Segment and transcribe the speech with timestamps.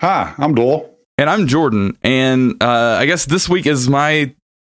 [0.00, 0.96] Hi, I'm Doyle.
[1.18, 1.94] And I'm Jordan.
[2.02, 4.34] And uh, I guess this week is my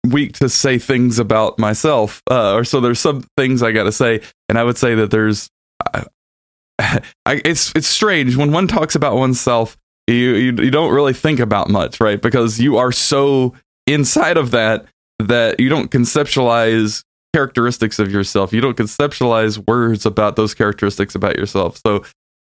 [0.08, 2.20] week to say things about myself.
[2.28, 4.20] Uh, or so there's some things I got to say.
[4.48, 5.48] And I would say that there's.
[5.94, 6.02] Uh,
[6.80, 9.76] I, it's it's strange when one talks about oneself.
[10.08, 12.20] You, you you don't really think about much, right?
[12.20, 13.54] Because you are so
[13.86, 14.86] inside of that
[15.20, 18.52] that you don't conceptualize characteristics of yourself.
[18.52, 21.80] You don't conceptualize words about those characteristics about yourself.
[21.86, 22.02] So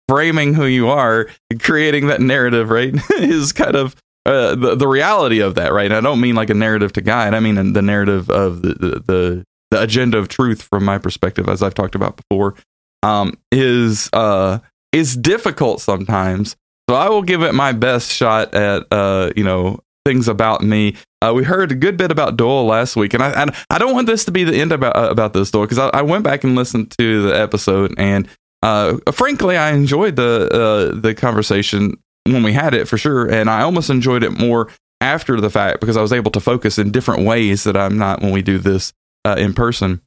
[0.09, 1.29] framing who you are,
[1.61, 3.97] creating that narrative, right, is kind of
[4.27, 5.93] uh, the the reality of that, right?
[5.93, 7.35] I don't mean like a narrative to guide.
[7.35, 11.49] I mean the narrative of the the, the, the agenda of truth from my perspective,
[11.49, 12.55] as I've talked about before,
[13.03, 14.61] um, is uh,
[14.93, 16.57] is difficult sometimes.
[16.89, 20.97] So I will give it my best shot at uh, you know things about me.
[21.23, 23.95] Uh, we heard a good bit about Doyle last week, and I I, I don't
[23.95, 26.25] want this to be the end about uh, about this Doyle because I, I, went
[26.25, 28.29] back and listened to the episode, and
[28.65, 33.51] uh, frankly, I enjoyed the uh, the conversation when we had it for sure, and
[33.51, 34.71] I almost enjoyed it more
[35.03, 38.23] after the fact because I was able to focus in different ways that I'm not
[38.23, 38.95] when we do this
[39.27, 40.01] uh, in person,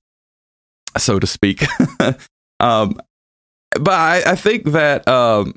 [0.97, 1.65] so to speak.
[2.59, 2.99] um,
[3.79, 5.53] but I, I think that um,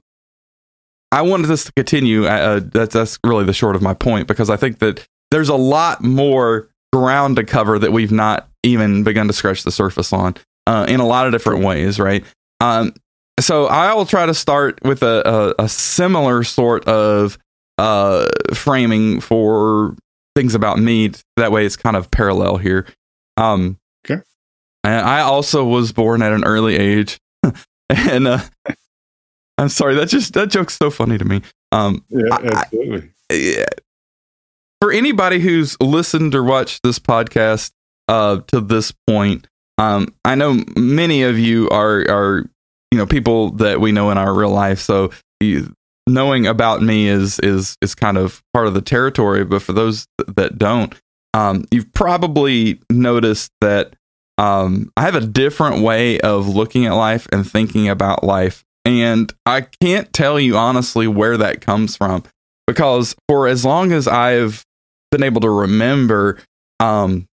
[1.10, 2.26] I wanted this to continue.
[2.26, 5.56] Uh, that's that's really the short of my point because I think that there's a
[5.56, 10.34] lot more ground to cover that we've not even begun to scratch the surface on
[10.66, 12.24] uh, in a lot of different ways, right?
[12.60, 12.92] Um,
[13.40, 17.38] so I will try to start with a, a, a similar sort of
[17.78, 19.96] uh, framing for
[20.34, 21.12] things about me.
[21.36, 22.86] That way, it's kind of parallel here.
[23.36, 24.22] Um, okay.
[24.84, 27.18] And I also was born at an early age,
[27.88, 28.40] and uh,
[29.58, 29.94] I'm sorry.
[29.94, 31.42] That just that joke's so funny to me.
[31.72, 33.10] Um, yeah, absolutely.
[33.30, 33.66] I, yeah.
[34.80, 37.72] For anybody who's listened or watched this podcast
[38.08, 39.46] uh, to this point,
[39.80, 42.50] um, I know many of you are are
[42.90, 44.78] you know people that we know in our real life.
[44.80, 45.72] So you,
[46.06, 49.44] knowing about me is is is kind of part of the territory.
[49.44, 50.94] But for those that don't,
[51.34, 53.94] um, you've probably noticed that
[54.38, 59.32] um, I have a different way of looking at life and thinking about life and
[59.44, 62.24] I can't tell you honestly where that comes from
[62.66, 64.64] because for as long as I've
[65.10, 66.38] been able to remember,
[66.78, 67.26] um,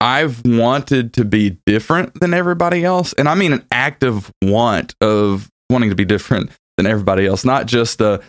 [0.00, 3.12] I've wanted to be different than everybody else.
[3.14, 7.66] And I mean an active want of wanting to be different than everybody else, not
[7.66, 8.20] just a,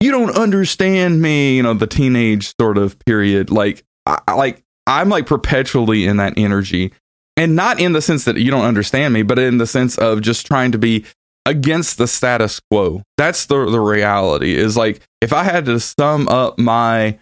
[0.00, 3.50] you don't understand me, you know, the teenage sort of period.
[3.50, 6.92] Like, I, like I'm like perpetually in that energy
[7.36, 10.20] and not in the sense that you don't understand me, but in the sense of
[10.20, 11.04] just trying to be
[11.46, 13.02] against the status quo.
[13.16, 14.54] That's the the reality.
[14.54, 17.18] Is like if I had to sum up my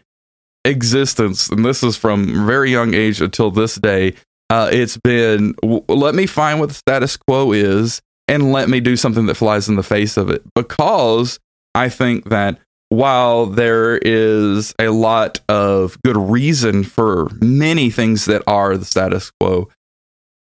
[0.65, 4.15] existence, and this is from very young age until this day,
[4.51, 8.81] uh, it's been w- let me find what the status quo is and let me
[8.81, 10.43] do something that flies in the face of it.
[10.55, 11.39] Because
[11.75, 18.43] I think that while there is a lot of good reason for many things that
[18.47, 19.69] are the status quo,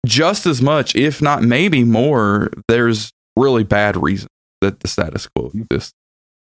[0.06, 4.28] just as much, if not maybe more, there's really bad reason
[4.62, 5.94] that the status quo exists.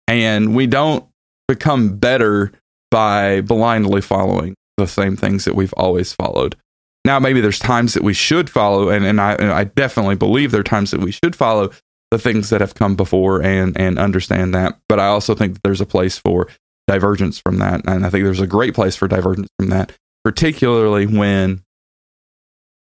[0.08, 1.06] And we don't
[1.48, 2.52] become better
[2.92, 6.56] by blindly following the same things that we've always followed.
[7.06, 10.52] Now, maybe there's times that we should follow, and, and I, and I definitely believe
[10.52, 11.72] there are times that we should follow
[12.12, 14.78] the things that have come before and, and understand that.
[14.88, 16.48] But I also think that there's a place for
[16.88, 17.86] divergence from that.
[17.88, 19.92] And I think there's a great place for divergence from that,
[20.24, 21.64] particularly when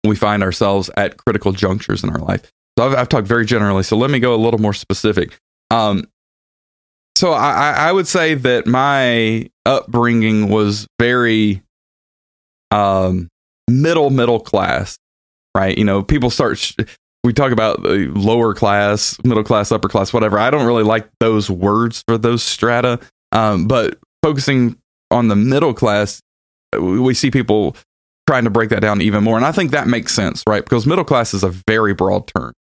[0.04, 2.50] we find ourselves at critical junctures in our life.
[2.78, 3.82] So I've, I've, talked very generally.
[3.82, 5.38] So let me go a little more specific.
[5.70, 6.04] Um,
[7.16, 11.62] so I, I would say that my upbringing was very
[12.70, 13.28] um,
[13.68, 14.98] middle middle class,
[15.54, 15.76] right?
[15.76, 16.58] You know, people start.
[16.58, 16.74] Sh-
[17.22, 20.38] we talk about the lower class, middle class, upper class, whatever.
[20.38, 23.00] I don't really like those words for those strata.
[23.32, 24.76] Um, but focusing
[25.10, 26.20] on the middle class,
[26.78, 27.76] we see people
[28.26, 29.36] trying to break that down even more.
[29.36, 30.62] And I think that makes sense, right?
[30.62, 32.52] Because middle class is a very broad term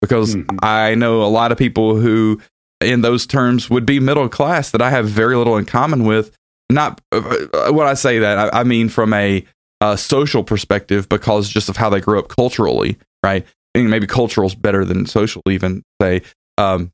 [0.00, 0.58] because mm-hmm.
[0.62, 2.40] I know a lot of people who,
[2.80, 6.36] in those terms, would be middle class that I have very little in common with.
[6.70, 9.44] Not uh, when I say that, I, I mean from a,
[9.80, 13.44] a, social perspective because just of how they grew up culturally, right?
[13.74, 16.22] And maybe cultural is better than social, even say.
[16.58, 16.92] Um,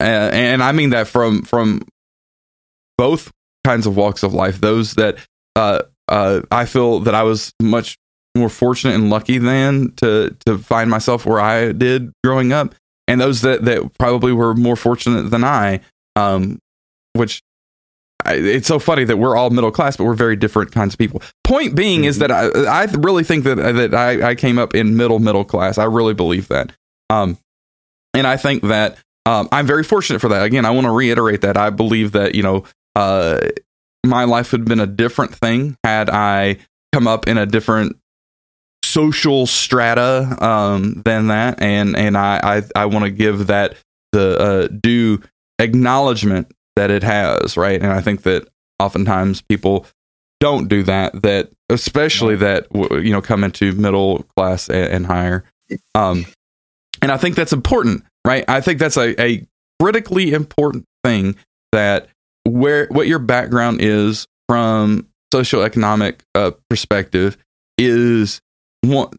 [0.00, 1.82] and, and I mean that from from
[2.98, 3.30] both
[3.64, 4.60] kinds of walks of life.
[4.60, 5.18] Those that
[5.56, 7.96] uh, uh, I feel that I was much
[8.36, 12.74] more fortunate and lucky than to to find myself where I did growing up,
[13.08, 15.80] and those that that probably were more fortunate than I,
[16.16, 16.58] um,
[17.12, 17.42] which
[18.24, 20.98] I, it's so funny that we're all middle class, but we're very different kinds of
[20.98, 21.22] people.
[21.42, 22.08] Point being mm-hmm.
[22.08, 25.44] is that I I really think that that I, I came up in middle middle
[25.44, 25.78] class.
[25.78, 26.72] I really believe that,
[27.10, 27.38] um,
[28.14, 30.44] and I think that um, I'm very fortunate for that.
[30.44, 32.64] Again, I want to reiterate that I believe that you know
[32.96, 33.40] uh,
[34.04, 36.58] my life would have been a different thing had I
[36.92, 37.96] come up in a different
[38.94, 42.40] social strata um, than that, and and I
[42.76, 43.76] I, I want to give that
[44.12, 45.20] the uh, due
[45.58, 47.80] acknowledgement that it has, right?
[47.82, 48.48] And I think that
[48.78, 49.86] oftentimes people
[50.38, 51.22] don't do that.
[51.22, 55.44] That especially that you know come into middle class and, and higher.
[55.94, 56.24] Um,
[57.02, 58.44] and I think that's important, right?
[58.48, 59.46] I think that's a, a
[59.80, 61.36] critically important thing
[61.72, 62.08] that
[62.44, 67.36] where what your background is from socioeconomic uh, perspective
[67.76, 68.40] is
[68.88, 69.10] one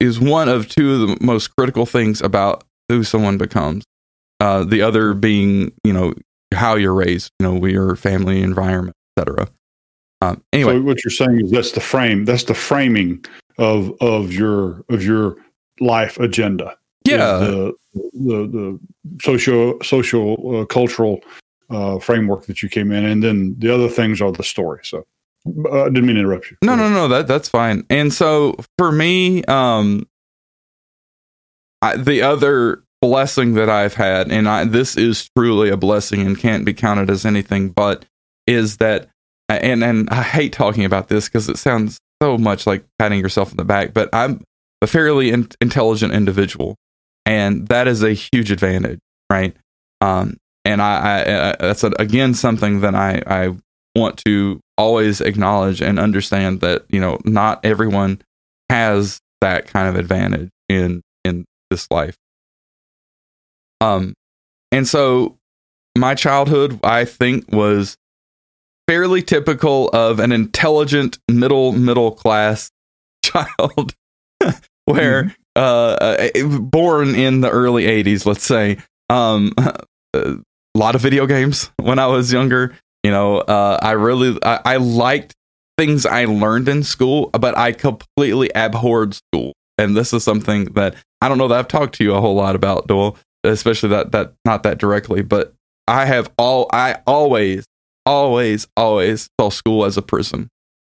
[0.00, 3.84] is one of two of the most critical things about who someone becomes.
[4.40, 6.14] Uh, the other being, you know,
[6.52, 9.48] how you're raised, you know, your family environment, etc.
[10.22, 12.24] Um, anyway, so what you're saying is that's the frame.
[12.24, 13.24] That's the framing
[13.58, 15.36] of of your of your
[15.80, 16.76] life agenda.
[17.04, 18.80] Yeah, the the, the
[19.22, 21.20] socio social uh, cultural
[21.70, 24.80] uh, framework that you came in, and then the other things are the story.
[24.84, 25.06] So
[25.46, 26.56] I didn't mean to interrupt you.
[26.62, 27.08] No, no, no.
[27.08, 27.84] That that's fine.
[27.88, 30.06] And so for me, um,
[31.82, 36.38] I, the other blessing that I've had, and I, this is truly a blessing and
[36.38, 38.04] can't be counted as anything but,
[38.46, 39.08] is that,
[39.48, 43.50] and and I hate talking about this because it sounds so much like patting yourself
[43.50, 44.42] in the back, but I'm
[44.82, 46.76] a fairly in, intelligent individual,
[47.24, 49.00] and that is a huge advantage,
[49.30, 49.54] right?
[50.00, 53.54] Um, and I, I, I that's a, again something that I I
[53.94, 58.20] want to always acknowledge and understand that you know not everyone
[58.68, 62.16] has that kind of advantage in in this life.
[63.80, 64.14] Um
[64.72, 65.38] and so
[65.96, 67.96] my childhood i think was
[68.86, 72.70] fairly typical of an intelligent middle middle class
[73.24, 73.94] child
[74.84, 75.32] where mm-hmm.
[75.56, 78.78] uh, uh, born in the early 80s let's say.
[79.08, 79.52] Um
[80.14, 80.38] a
[80.74, 82.74] lot of video games when i was younger
[83.06, 85.32] you know, uh, I really I, I liked
[85.78, 89.52] things I learned in school, but I completely abhorred school.
[89.78, 92.34] And this is something that I don't know that I've talked to you a whole
[92.34, 95.54] lot about, Doyle, especially that that not that directly, but
[95.86, 97.64] I have all I always,
[98.04, 100.48] always, always saw school as a prison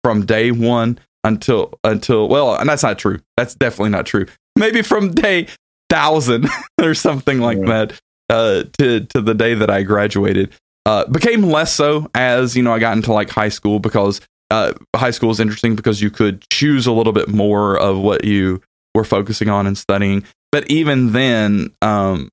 [0.03, 3.19] from day one until until well, and that's not true.
[3.37, 4.25] That's definitely not true.
[4.57, 5.47] Maybe from day
[5.89, 6.49] thousand
[6.81, 7.65] or something like yeah.
[7.85, 10.51] that uh, to to the day that I graduated.
[10.85, 14.19] Uh, became less so as you know I got into like high school because
[14.49, 18.25] uh, high school is interesting because you could choose a little bit more of what
[18.25, 18.61] you
[18.93, 20.25] were focusing on and studying.
[20.51, 22.29] But even then, um,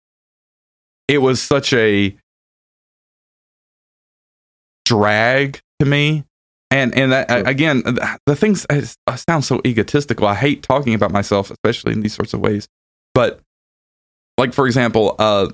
[1.06, 2.17] it was such a
[4.85, 6.25] drag to me.
[6.71, 7.47] And and that, sure.
[7.47, 7.83] again,
[8.27, 10.27] the things I sound so egotistical.
[10.27, 12.69] I hate talking about myself, especially in these sorts of ways.
[13.15, 13.41] But
[14.37, 15.49] like for example, uh,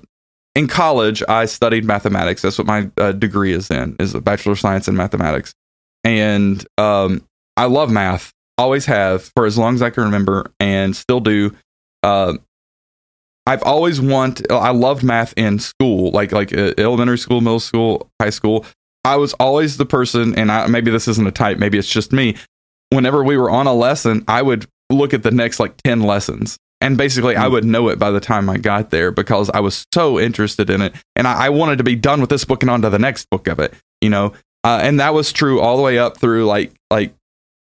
[0.55, 2.43] in college, I studied mathematics.
[2.43, 5.53] That's what my uh, degree is in, is a bachelor of science in mathematics.
[6.05, 10.95] And um, I love math, always have for as long as I can remember, and
[10.95, 11.55] still do.
[12.03, 12.35] Uh,
[13.47, 14.51] I've always want.
[14.51, 18.65] I loved math in school, like like uh, elementary school, middle school, high school.
[19.05, 22.13] I was always the person, and I, maybe this isn't a type, maybe it's just
[22.13, 22.37] me.
[22.91, 26.59] Whenever we were on a lesson, I would look at the next like ten lessons
[26.85, 27.53] and basically, I hmm.
[27.53, 30.83] would know it by the time I got there because I was so interested in
[30.83, 30.95] it.
[31.17, 33.31] And I, I wanted to be done with this book and on to the next
[33.31, 33.73] book of it,
[34.03, 34.35] you know?
[34.65, 37.15] Uh, and that was true all the way up through like, like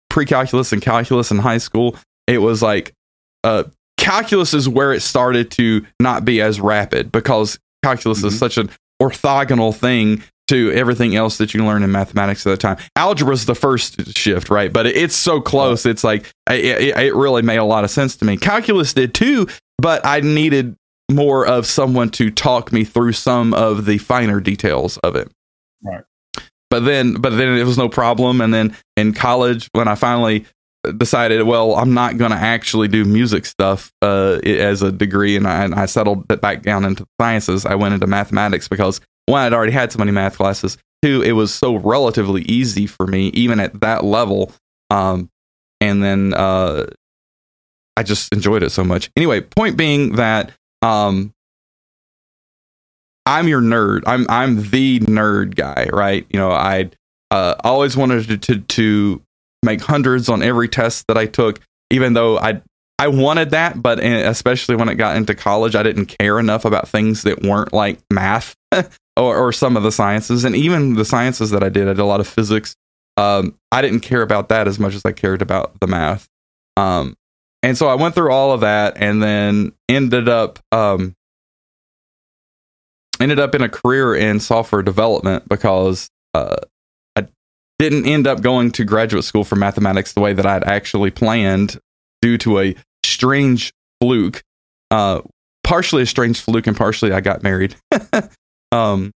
[0.10, 1.96] pre-calculus and calculus in high school.
[2.26, 2.94] It was like,
[3.44, 3.66] uh,
[4.00, 8.30] calculus is where it started to not be as rapid because calculus mm-hmm.
[8.30, 12.58] is such an orthogonal thing to everything else that you learn in mathematics at the
[12.58, 12.76] time.
[12.98, 14.72] Algebra is the first shift, right?
[14.72, 15.86] But it's so close.
[15.86, 18.36] It's like it, it, really made a lot of sense to me.
[18.36, 20.76] Calculus did too, but I needed
[21.10, 25.32] more of someone to talk me through some of the finer details of it.
[25.82, 26.04] Right.
[26.70, 28.42] But then, but then it was no problem.
[28.42, 30.46] And then in college, when I finally
[30.98, 35.48] decided, well, I'm not going to actually do music stuff uh, as a degree, and
[35.48, 37.66] I, and I settled back down into sciences.
[37.66, 40.78] I went into mathematics because one, I'd already had so many math classes.
[41.04, 44.52] Two, it was so relatively easy for me, even at that level.
[44.90, 45.30] Um,
[45.80, 46.86] and then uh,
[47.98, 49.10] I just enjoyed it so much.
[49.16, 50.52] Anyway, point being that
[50.82, 51.34] um,
[53.26, 54.04] I'm your nerd.
[54.06, 56.26] I'm I'm the nerd guy, right?
[56.30, 56.92] You know, I
[57.32, 59.22] uh, always wanted to, to to
[59.64, 61.60] make hundreds on every test that I took,
[61.90, 62.62] even though I
[63.00, 66.88] I wanted that, but especially when it got into college, I didn't care enough about
[66.88, 68.56] things that weren't like math
[69.18, 71.88] or, or some of the sciences, and even the sciences that I did.
[71.88, 72.76] I did a lot of physics.
[73.18, 76.28] Um, I didn't care about that as much as I cared about the math.
[76.78, 77.16] Um,
[77.64, 81.16] and so I went through all of that, and then ended up um,
[83.20, 86.56] ended up in a career in software development because uh,
[87.16, 87.28] I
[87.78, 91.80] didn't end up going to graduate school for mathematics the way that I'd actually planned
[92.22, 92.76] due to a
[93.06, 94.42] strange fluke.
[94.90, 95.22] Uh,
[95.64, 97.76] partially a strange fluke, and partially I got married.
[98.72, 99.12] um,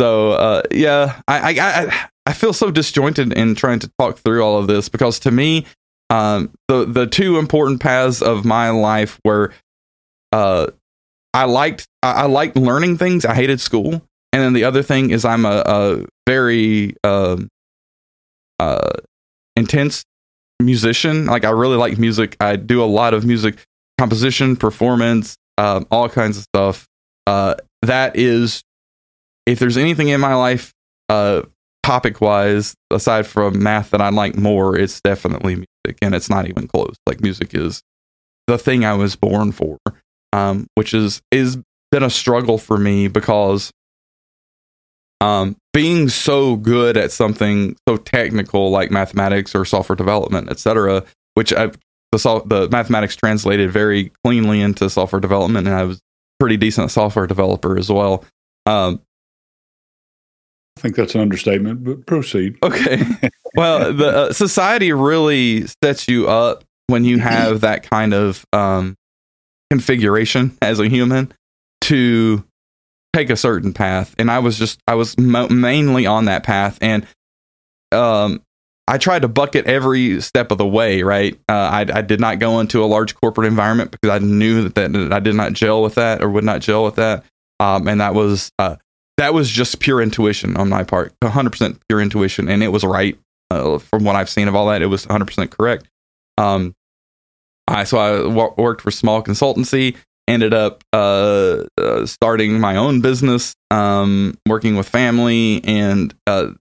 [0.00, 4.58] so uh, yeah, I, I I feel so disjointed in trying to talk through all
[4.58, 5.66] of this because to me,
[6.10, 9.52] um, the the two important paths of my life were,
[10.32, 10.68] uh,
[11.34, 13.24] I liked I, I liked learning things.
[13.24, 17.38] I hated school, and then the other thing is I'm a, a very uh,
[18.58, 18.90] uh,
[19.56, 20.04] intense
[20.60, 21.26] musician.
[21.26, 22.36] Like I really like music.
[22.40, 23.64] I do a lot of music
[23.98, 26.86] composition, performance, um, all kinds of stuff.
[27.26, 28.62] Uh, that is,
[29.46, 30.72] if there's anything in my life,
[31.08, 31.42] uh,
[31.82, 36.48] topic wise, aside from math that I like more, it's definitely music, and it's not
[36.48, 36.94] even close.
[37.06, 37.82] Like music is
[38.46, 39.78] the thing I was born for,
[40.32, 41.58] um, which is is
[41.90, 43.72] been a struggle for me because
[45.20, 51.04] um, being so good at something so technical like mathematics or software development, etc.,
[51.34, 51.70] which I
[52.12, 56.00] the the mathematics translated very cleanly into software development, and I was
[56.38, 58.24] pretty decent software developer as well.
[58.66, 59.00] Um,
[60.76, 62.56] I think that's an understatement, but proceed.
[62.62, 63.02] Okay.
[63.56, 68.96] well, the uh, society really sets you up when you have that kind of um,
[69.70, 71.32] configuration as a human
[71.82, 72.44] to
[73.12, 76.78] take a certain path, and I was just I was mo- mainly on that path,
[76.80, 77.06] and
[77.90, 78.42] um,
[78.88, 81.38] I tried to bucket every step of the way, right?
[81.48, 84.74] Uh, I, I, did not go into a large corporate environment because I knew that,
[84.76, 87.22] that, I did not gel with that or would not gel with that.
[87.60, 88.76] Um, and that was uh,
[89.18, 93.18] that was just pure intuition on my part, 100% pure intuition, and it was right
[93.50, 94.80] uh, from what I've seen of all that.
[94.80, 95.86] It was 100% correct.
[96.38, 96.74] Um,
[97.66, 103.00] I so I w- worked for small consultancy, ended up uh, uh, starting my own
[103.00, 106.52] business, um, working with family, and uh,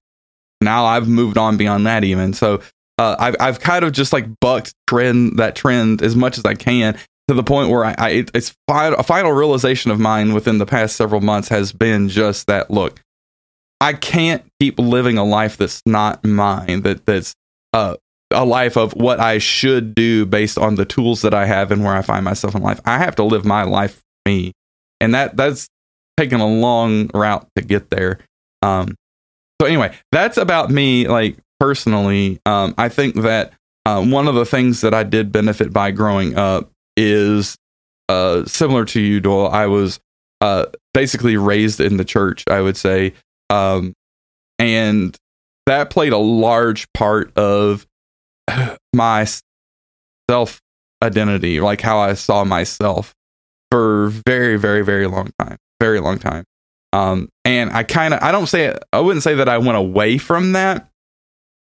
[0.61, 2.33] now I've moved on beyond that even.
[2.33, 2.61] So
[2.97, 6.55] uh, I've I've kind of just like bucked trend that trend as much as I
[6.55, 6.97] can
[7.27, 10.95] to the point where I, I it's a final realization of mine within the past
[10.95, 13.01] several months has been just that look
[13.79, 17.35] I can't keep living a life that's not mine that that's
[17.73, 17.95] uh,
[18.31, 21.83] a life of what I should do based on the tools that I have and
[21.83, 22.79] where I find myself in life.
[22.85, 24.53] I have to live my life me,
[24.99, 25.67] and that that's
[26.17, 28.19] taken a long route to get there.
[28.61, 28.95] Um,
[29.59, 31.07] so anyway, that's about me.
[31.07, 33.53] Like personally, um, I think that
[33.85, 37.57] uh, one of the things that I did benefit by growing up is
[38.09, 39.47] uh, similar to you, Doyle.
[39.47, 39.99] I was
[40.41, 42.43] uh, basically raised in the church.
[42.49, 43.13] I would say,
[43.49, 43.93] um,
[44.59, 45.15] and
[45.65, 47.85] that played a large part of
[48.93, 49.27] my
[50.29, 50.61] self
[51.03, 53.13] identity, like how I saw myself
[53.71, 56.43] for very, very, very long time, very long time.
[56.93, 60.17] Um, and I kind of, I don't say, I wouldn't say that I went away
[60.17, 60.89] from that.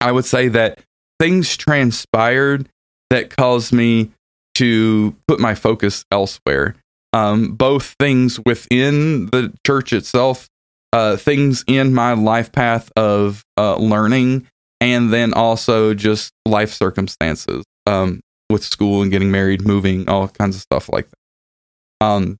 [0.01, 0.79] I would say that
[1.19, 2.69] things transpired
[3.09, 4.11] that caused me
[4.55, 6.75] to put my focus elsewhere.
[7.11, 10.47] Um, both things within the church itself,
[10.93, 14.47] uh, things in my life path of uh, learning,
[14.79, 20.55] and then also just life circumstances um, with school and getting married, moving, all kinds
[20.55, 22.05] of stuff like that.
[22.05, 22.37] Um,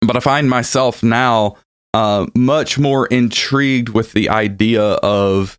[0.00, 1.56] but I find myself now
[1.94, 5.58] uh, much more intrigued with the idea of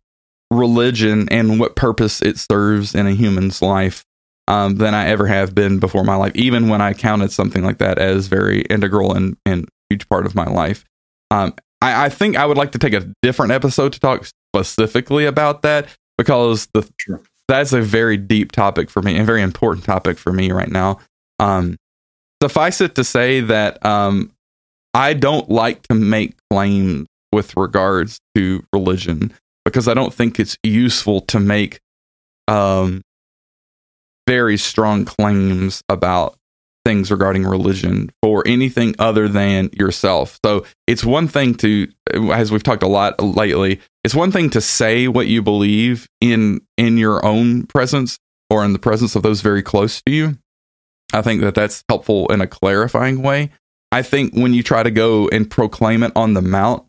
[0.50, 4.04] religion and what purpose it serves in a human's life
[4.48, 7.78] um, than I ever have been before my life, even when I counted something like
[7.78, 10.84] that as very integral and, and huge part of my life.
[11.30, 15.24] Um, I, I, think I would like to take a different episode to talk specifically
[15.24, 15.86] about that
[16.18, 17.20] because the, sure.
[17.46, 20.98] that's a very deep topic for me and very important topic for me right now.
[21.38, 21.76] Um,
[22.42, 24.32] suffice it to say that um,
[24.94, 29.32] I don't like to make claims with regards to religion
[29.64, 31.80] because I don't think it's useful to make
[32.48, 33.02] um,
[34.26, 36.36] very strong claims about
[36.84, 40.38] things regarding religion for anything other than yourself.
[40.44, 41.88] So it's one thing to,
[42.32, 46.60] as we've talked a lot lately, it's one thing to say what you believe in
[46.78, 48.18] in your own presence
[48.48, 50.38] or in the presence of those very close to you.
[51.12, 53.50] I think that that's helpful in a clarifying way.
[53.92, 56.84] I think when you try to go and proclaim it on the mount,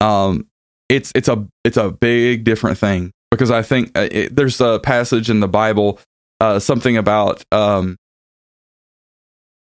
[0.00, 0.46] um,
[0.88, 3.12] it's it's a it's a big different thing.
[3.30, 6.00] Because I think uh, it, there's a passage in the Bible,
[6.40, 7.96] uh, something about um,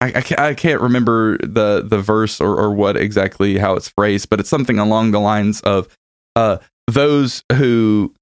[0.01, 3.89] I, I can't, I can't remember the the verse or, or what exactly how it's
[3.89, 5.89] phrased, but it's something along the lines of
[6.37, 8.15] uh, those who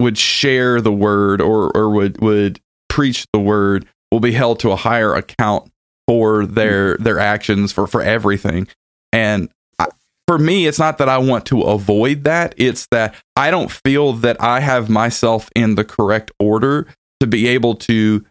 [0.00, 4.70] would share the word or or would would preach the word will be held to
[4.70, 5.70] a higher account
[6.06, 8.68] for their their actions for for everything
[9.12, 9.86] and I,
[10.26, 12.54] for me, it's not that I want to avoid that.
[12.56, 16.88] It's that I don't feel that I have myself in the correct order
[17.20, 18.24] to be able to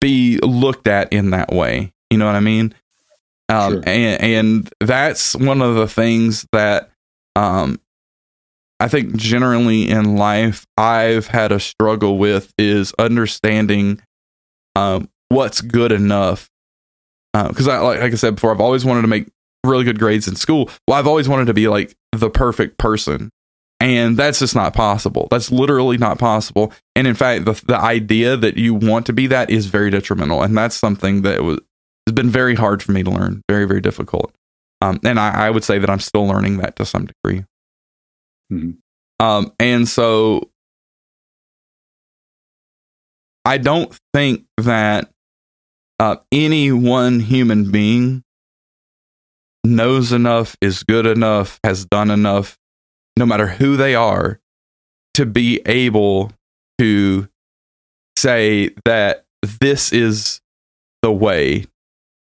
[0.00, 1.92] be looked at in that way.
[2.10, 2.74] You know what I mean?
[3.50, 3.82] Um, sure.
[3.86, 6.90] and, and that's one of the things that
[7.36, 7.80] um,
[8.78, 14.00] I think generally in life I've had a struggle with is understanding
[14.76, 16.50] um, what's good enough.
[17.32, 19.28] Because uh, I like, like I said before, I've always wanted to make
[19.64, 20.68] really good grades in school.
[20.86, 23.30] Well, I've always wanted to be like the perfect person.
[23.82, 25.26] And that's just not possible.
[25.30, 26.70] That's literally not possible.
[26.94, 30.42] And in fact, the, the idea that you want to be that is very detrimental.
[30.42, 31.60] And that's something that was,
[32.06, 34.34] has been very hard for me to learn, very, very difficult.
[34.82, 37.44] Um, and I, I, would say that I'm still learning that to some degree.
[38.52, 39.24] Mm-hmm.
[39.24, 40.50] Um, and so
[43.44, 45.09] I don't think that
[46.00, 48.24] uh, any one human being
[49.62, 52.58] knows enough, is good enough, has done enough,
[53.18, 54.40] no matter who they are,
[55.12, 56.32] to be able
[56.78, 57.28] to
[58.16, 59.26] say that
[59.60, 60.40] this is
[61.02, 61.66] the way,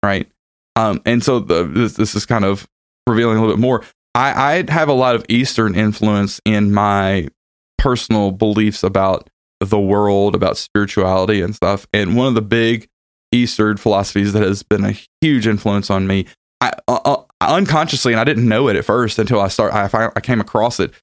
[0.03, 0.29] right?
[0.75, 2.67] Um, and so the, this, this is kind of
[3.07, 3.85] revealing a little bit more.
[4.13, 7.29] I, I have a lot of Eastern influence in my
[7.77, 9.29] personal beliefs about
[9.61, 11.87] the world, about spirituality and stuff.
[11.93, 12.89] And one of the big
[13.31, 16.25] Eastern philosophies that has been a huge influence on me
[16.61, 19.73] I, uh, uh, unconsciously, and I didn't know it at first until I start.
[19.73, 20.93] I, I came across it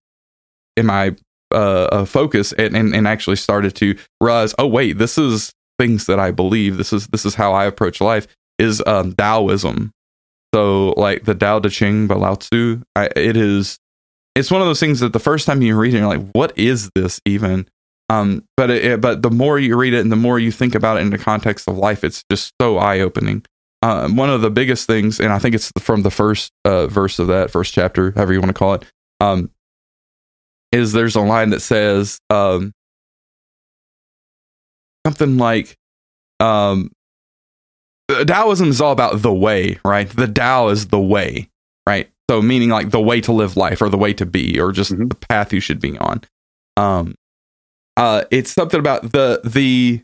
[0.76, 1.16] in my
[1.52, 6.06] uh, uh, focus and, and, and actually started to realize, oh wait, this is things
[6.06, 6.76] that I believe.
[6.76, 8.26] This is this is how I approach life.
[8.59, 9.92] Is um, Taoism.
[10.54, 13.78] So like the Tao Te Ching by Lao Tzu, I, it is.
[14.35, 16.56] It's one of those things that the first time you read it, you're like, what
[16.59, 17.66] is this even?
[18.08, 20.98] Um, but it, but the more you read it and the more you think about
[20.98, 23.44] it in the context of life, it's just so eye opening
[23.82, 27.18] uh, one of the biggest things, and I think it's from the first uh, verse
[27.18, 28.84] of that first chapter, however you want to call it,
[29.20, 29.50] um,
[30.72, 32.72] is there's a line that says um,
[35.06, 35.76] something like,
[36.40, 36.90] um,
[38.08, 40.08] Taoism is all about the way, right?
[40.08, 41.49] The Tao is the way,
[41.86, 42.08] right?
[42.30, 44.92] So meaning like the way to live life or the way to be or just
[44.92, 45.06] mm-hmm.
[45.06, 46.23] the path you should be on.
[46.76, 47.14] Um,
[47.97, 50.02] uh, it's something about the the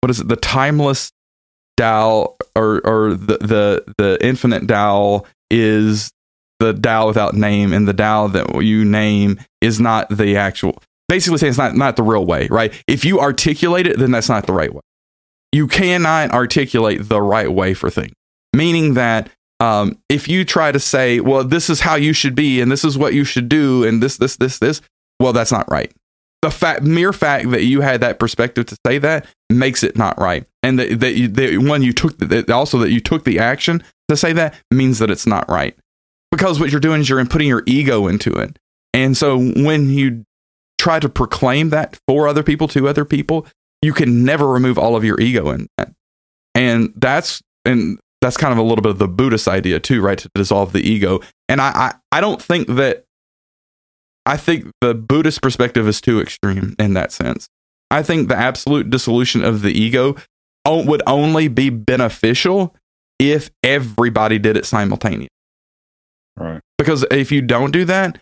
[0.00, 0.28] what is it?
[0.28, 1.12] The timeless
[1.78, 6.12] Dao or or the the the infinite Dao is
[6.60, 10.80] the Dao without name, and the Dao that you name is not the actual.
[11.08, 12.72] Basically, saying it's not not the real way, right?
[12.86, 14.80] If you articulate it, then that's not the right way.
[15.50, 18.14] You cannot articulate the right way for things,
[18.54, 19.28] meaning that
[19.60, 22.84] um, if you try to say, "Well, this is how you should be, and this
[22.84, 24.80] is what you should do, and this, this, this, this,"
[25.20, 25.92] well, that's not right
[26.42, 30.18] the fact, mere fact that you had that perspective to say that makes it not
[30.20, 30.44] right.
[30.62, 33.82] And that, that, you, that when you took the, also that you took the action
[34.08, 35.76] to say that means that it's not right.
[36.30, 38.58] Because what you're doing is you're putting your ego into it.
[38.92, 40.24] And so when you
[40.78, 43.46] try to proclaim that for other people to other people,
[43.80, 45.92] you can never remove all of your ego in that.
[46.54, 50.18] And that's and that's kind of a little bit of the Buddhist idea too, right?
[50.18, 51.20] To dissolve the ego.
[51.48, 53.04] And I, I, I don't think that
[54.24, 57.48] I think the Buddhist perspective is too extreme in that sense.
[57.90, 60.16] I think the absolute dissolution of the ego
[60.66, 62.74] would only be beneficial
[63.18, 65.28] if everybody did it simultaneously.
[66.36, 66.60] Right.
[66.78, 68.20] Because if you don't do that,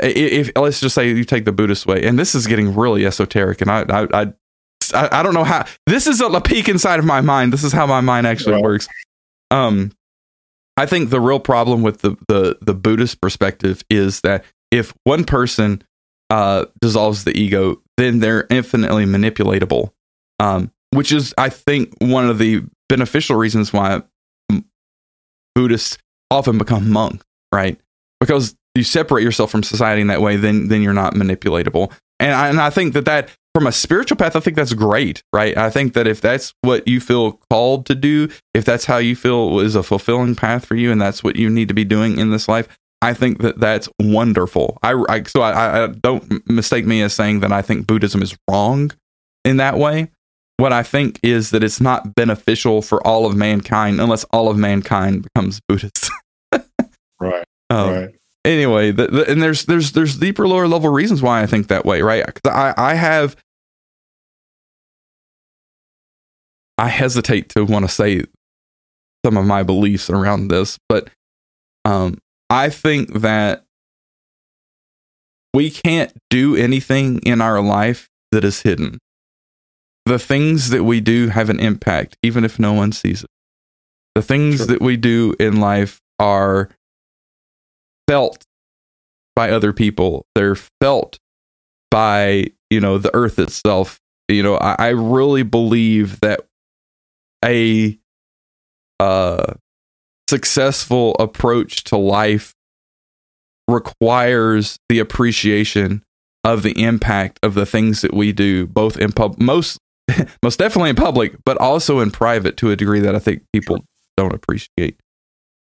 [0.00, 3.60] if let's just say you take the Buddhist way, and this is getting really esoteric,
[3.60, 4.32] and I I
[4.92, 7.52] I, I don't know how this is a peek inside of my mind.
[7.52, 8.62] This is how my mind actually right.
[8.62, 8.88] works.
[9.50, 9.92] Um,
[10.76, 15.24] I think the real problem with the the the Buddhist perspective is that if one
[15.24, 15.82] person
[16.30, 19.92] uh, dissolves the ego, then they're infinitely manipulatable,
[20.40, 24.02] um, which is, I think, one of the beneficial reasons why
[25.54, 25.98] Buddhists
[26.30, 27.78] often become monks, right?
[28.20, 31.92] Because you separate yourself from society in that way, then then you're not manipulatable.
[32.18, 35.22] And I, and I think that that from a spiritual path, I think that's great,
[35.32, 35.56] right?
[35.56, 39.14] I think that if that's what you feel called to do, if that's how you
[39.14, 42.18] feel is a fulfilling path for you, and that's what you need to be doing
[42.18, 42.68] in this life,
[43.04, 44.78] I think that that's wonderful.
[44.82, 48.34] I, I so I, I, don't mistake me as saying that I think Buddhism is
[48.50, 48.92] wrong
[49.44, 50.10] in that way.
[50.56, 54.56] What I think is that it's not beneficial for all of mankind unless all of
[54.56, 56.10] mankind becomes Buddhist.
[57.20, 57.44] right.
[57.68, 58.14] Um, right.
[58.42, 61.84] Anyway, the, the, and there's there's there's deeper lower level reasons why I think that
[61.84, 62.24] way, right?
[62.46, 63.36] I I have
[66.78, 68.24] I hesitate to want to say
[69.26, 71.10] some of my beliefs around this, but
[71.84, 72.16] um,
[72.50, 73.64] I think that
[75.52, 78.98] we can't do anything in our life that is hidden.
[80.06, 83.30] The things that we do have an impact, even if no one sees it.
[84.14, 84.66] The things Sure.
[84.66, 86.70] that we do in life are
[88.08, 88.44] felt
[89.34, 90.26] by other people.
[90.34, 91.18] They're felt
[91.90, 93.98] by, you know, the earth itself.
[94.28, 96.40] You know, I, I really believe that
[97.44, 97.98] a
[99.00, 99.54] uh
[100.28, 102.54] successful approach to life
[103.68, 106.02] requires the appreciation
[106.44, 109.78] of the impact of the things that we do both in pub most
[110.42, 113.78] most definitely in public but also in private to a degree that i think people
[114.16, 114.98] don't appreciate.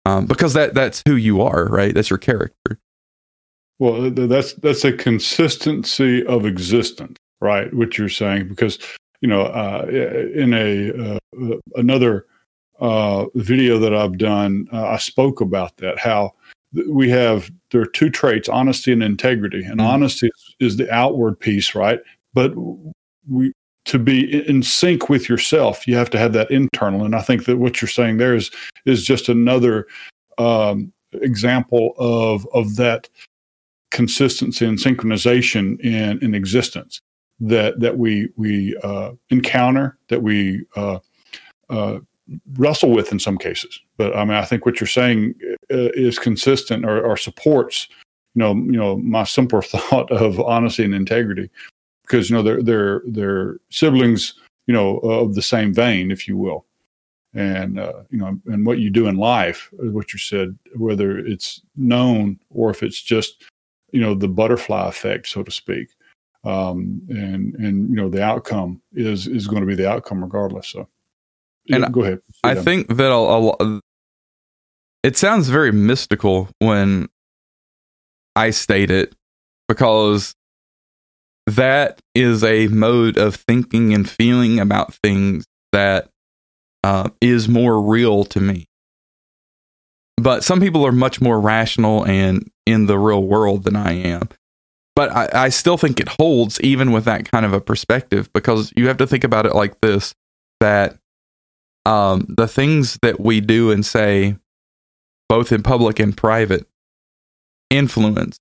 [0.05, 1.93] Um, because that that's who you are right?
[1.93, 2.79] That's your character.
[3.79, 7.73] Well, that's that's a consistency of existence, right?
[7.73, 8.79] What you're saying, because
[9.21, 9.85] you know, uh,
[10.35, 12.25] in a uh, another
[12.79, 15.99] uh, video that I've done, uh, I spoke about that.
[15.99, 16.33] How
[16.75, 19.63] th- we have there are two traits: honesty and integrity.
[19.63, 19.85] And Mhm.
[19.85, 21.99] honesty is, is the outward piece, right?
[22.33, 22.53] But
[23.29, 23.53] we
[23.85, 27.03] to be in sync with yourself, you have to have that internal.
[27.03, 28.49] And I think that what you're saying there is
[28.85, 29.87] is just another
[30.37, 33.09] um, example of of that
[33.91, 37.01] consistency and synchronization in, in existence
[37.39, 40.99] that that we we uh, encounter that we uh,
[41.69, 41.99] uh,
[42.57, 43.79] wrestle with in some cases.
[43.97, 45.35] But I mean, I think what you're saying
[45.71, 47.87] uh, is consistent or, or supports
[48.35, 51.49] you know you know my simpler thought of honesty and integrity
[52.03, 54.33] because you know they're they're they're siblings
[54.67, 56.65] you know of the same vein, if you will.
[57.35, 61.61] And uh, you know, and what you do in life, what you said, whether it's
[61.75, 63.43] known or if it's just
[63.93, 65.87] you know the butterfly effect so to speak
[66.43, 70.67] um and and you know the outcome is is going to be the outcome regardless
[70.67, 70.89] so
[71.65, 72.61] yeah, And go ahead I Yeah.
[72.61, 73.79] think that a, a, lo-
[75.03, 77.07] it sounds very mystical when
[78.35, 79.13] I state it
[79.67, 80.33] because
[81.47, 86.09] that is a mode of thinking and feeling about things that
[86.83, 88.65] uh, is more real to me.
[90.17, 94.29] But some people are much more rational and in the real world than I am.
[94.95, 98.71] But I, I still think it holds even with that kind of a perspective because
[98.75, 100.13] you have to think about it like this
[100.59, 100.97] that
[101.85, 104.37] um, the things that we do and say,
[105.29, 106.67] both in public and private,
[107.69, 108.39] influence.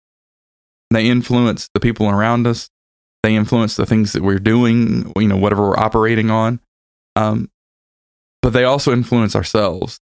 [0.90, 2.68] They influence the people around us.
[3.22, 6.60] They influence the things that we're doing, you know, whatever we're operating on.
[7.16, 7.50] Um,
[8.42, 10.00] but they also influence ourselves.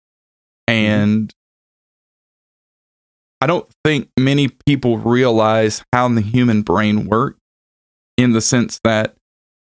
[0.67, 1.33] And
[3.41, 7.39] I don't think many people realize how the human brain works
[8.17, 9.15] in the sense that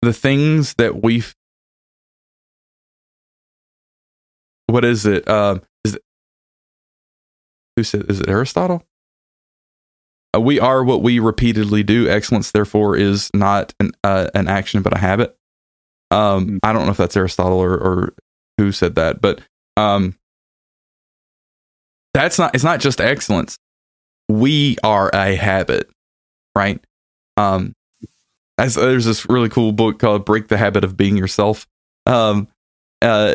[0.02, 1.22] the things that we
[4.74, 5.28] what is it?
[5.28, 6.02] Um, is it
[7.76, 8.10] who said?
[8.10, 8.82] Is it Aristotle?
[10.34, 12.10] Uh, we are what we repeatedly do.
[12.10, 15.36] Excellence, therefore, is not an uh, an action but a habit.
[16.10, 18.14] Um, I don't know if that's Aristotle or, or
[18.58, 19.40] who said that, but
[19.76, 20.16] um,
[22.12, 22.52] that's not.
[22.56, 23.56] It's not just excellence.
[24.28, 25.88] We are a habit,
[26.56, 26.84] right?
[27.36, 27.74] Um,
[28.58, 31.64] as there's this really cool book called "Break the Habit of Being Yourself."
[32.06, 32.48] Um,
[33.02, 33.34] uh,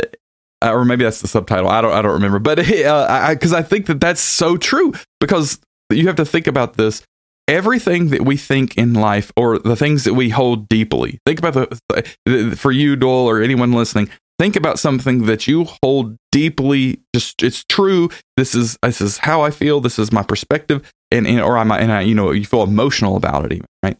[0.61, 1.69] uh, or maybe that's the subtitle.
[1.69, 4.93] I don't I don't remember, but uh, I because I think that that's so true
[5.19, 7.01] because you have to think about this.
[7.47, 11.53] Everything that we think in life, or the things that we hold deeply, think about
[11.55, 14.09] the for you, Doyle, or anyone listening.
[14.37, 17.01] Think about something that you hold deeply.
[17.13, 18.09] Just it's true.
[18.37, 19.81] This is this is how I feel.
[19.81, 23.15] This is my perspective, and, and or I'm and I, you know you feel emotional
[23.17, 23.97] about it, even right?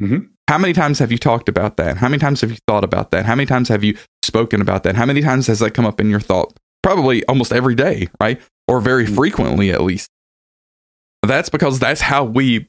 [0.00, 0.28] Mhm.
[0.48, 1.96] How many times have you talked about that?
[1.96, 3.26] How many times have you thought about that?
[3.26, 4.96] How many times have you spoken about that?
[4.96, 6.52] How many times has that come up in your thought?
[6.82, 8.40] Probably almost every day, right?
[8.68, 9.14] Or very Mhm.
[9.14, 10.08] frequently at least.
[11.22, 12.66] That's because that's how we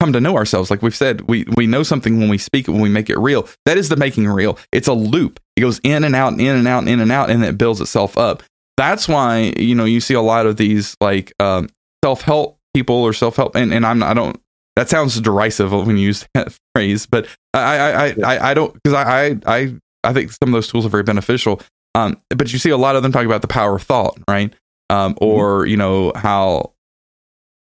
[0.00, 0.70] come to know ourselves.
[0.70, 3.18] Like we've said, we we know something when we speak it, when we make it
[3.18, 3.48] real.
[3.66, 4.58] That is the making real.
[4.72, 5.38] It's a loop.
[5.56, 7.58] It goes in and out and in and out and in and out, and it
[7.58, 8.42] builds itself up.
[8.76, 11.68] That's why you know you see a lot of these like um,
[12.04, 14.40] self help people or self help, and and I'm I don't.
[14.76, 18.72] That sounds derisive when you use that phrase, but I I I, I, I don't
[18.72, 21.60] because I, I I I think some of those tools are very beneficial.
[21.94, 24.52] Um, but you see a lot of them talk about the power of thought, right?
[24.90, 26.72] Um, or you know how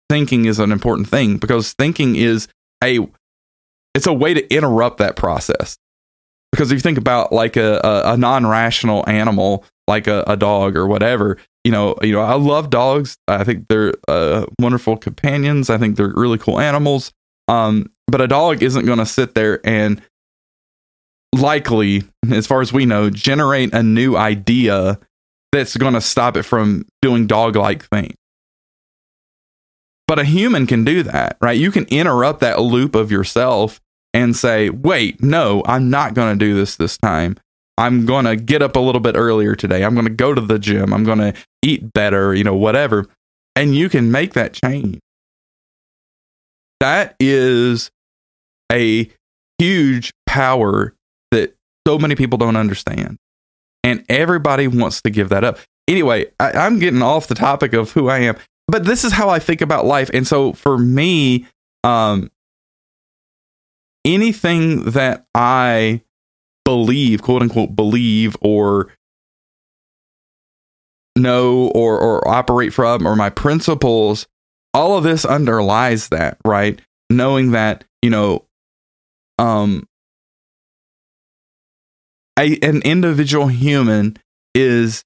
[0.10, 2.48] thinking is an important thing because thinking is
[2.84, 3.00] a
[3.94, 5.78] it's a way to interrupt that process.
[6.52, 10.76] Because if you think about like a, a, a non-rational animal, like a, a dog
[10.76, 13.18] or whatever, you know, you know, I love dogs.
[13.28, 15.70] I think they're uh, wonderful companions.
[15.70, 17.12] I think they're really cool animals.
[17.48, 20.02] Um, but a dog isn't going to sit there and
[21.34, 25.00] likely, as far as we know, generate a new idea
[25.52, 28.16] that's going to stop it from doing dog-like things.
[30.08, 31.58] But a human can do that, right?
[31.58, 33.80] You can interrupt that loop of yourself
[34.14, 37.38] and say, wait, no, I'm not going to do this this time.
[37.78, 39.84] I'm going to get up a little bit earlier today.
[39.84, 40.94] I'm going to go to the gym.
[40.94, 43.06] I'm going to eat better, you know, whatever.
[43.56, 45.00] And you can make that change.
[46.80, 47.92] That is
[48.72, 49.10] a
[49.60, 50.94] huge power
[51.32, 51.56] that
[51.88, 53.18] so many people don't understand.
[53.84, 55.60] And everybody wants to give that up.
[55.88, 58.36] Anyway, I, I'm getting off the topic of who I am,
[58.68, 60.10] but this is how I think about life.
[60.14, 61.48] And so for me,
[61.84, 62.30] um,
[64.06, 66.02] anything that I
[66.66, 68.94] believe, quote unquote, believe or
[71.16, 74.28] know or, or operate from, or my principles,
[74.74, 76.80] all of this underlies that, right?
[77.10, 78.46] Knowing that, you know,
[79.40, 79.88] um,
[82.40, 84.18] a, an individual human
[84.56, 85.04] is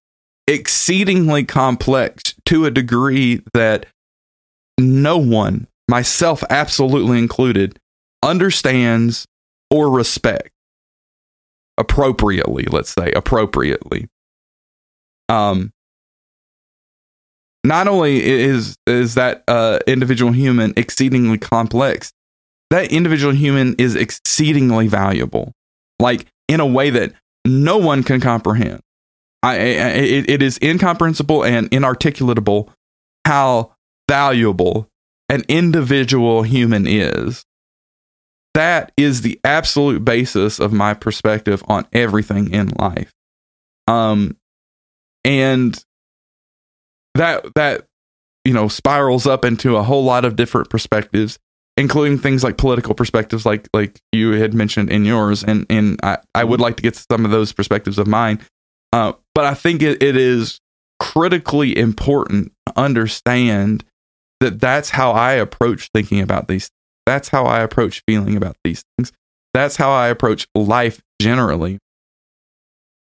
[0.47, 3.87] exceedingly complex to a degree that
[4.79, 7.79] no one, myself absolutely included,
[8.21, 9.25] understands
[9.69, 10.49] or respect
[11.77, 14.07] appropriately, let's say appropriately.
[15.27, 15.71] Um
[17.63, 22.11] not only is is that uh individual human exceedingly complex,
[22.69, 25.53] that individual human is exceedingly valuable.
[25.99, 27.13] Like in a way that
[27.45, 28.81] no one can comprehend.
[29.41, 32.69] I, I it, it is incomprehensible and inarticulatable
[33.25, 33.75] how
[34.09, 34.87] valuable
[35.29, 37.45] an individual human is.
[38.53, 43.11] That is the absolute basis of my perspective on everything in life.
[43.87, 44.37] Um,
[45.25, 45.83] and
[47.15, 47.85] that that
[48.45, 51.39] you know spirals up into a whole lot of different perspectives
[51.77, 56.17] including things like political perspectives like like you had mentioned in yours and and I,
[56.35, 58.39] I would like to get some of those perspectives of mine.
[58.91, 60.59] Uh, but I think it, it is
[60.99, 63.83] critically important to understand
[64.39, 66.69] that that's how I approach thinking about these
[67.05, 69.11] that's how I approach feeling about these things.
[69.53, 71.79] That's how I approach life generally.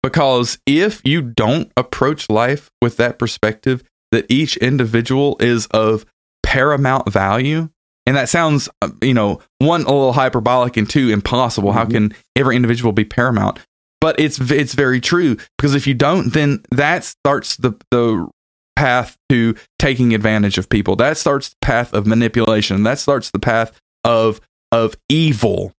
[0.01, 6.05] Because if you don't approach life with that perspective that each individual is of
[6.43, 7.69] paramount value
[8.05, 11.69] and that sounds, uh, you know, one a little hyperbolic and two impossible.
[11.69, 11.77] Mm-hmm.
[11.77, 13.59] How can every individual be paramount?
[14.01, 18.27] But it's it's very true because if you don't, then that starts the the
[18.75, 20.95] path to taking advantage of people.
[20.95, 22.83] That starts the path of manipulation.
[22.83, 24.41] That starts the path of
[24.71, 25.71] of evil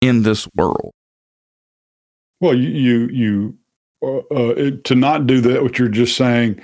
[0.00, 0.92] in this world.
[2.40, 3.58] Well, you you, you
[4.02, 6.60] uh, uh, to not do that, what you're just saying,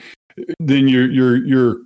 [0.61, 1.79] then you're you're you're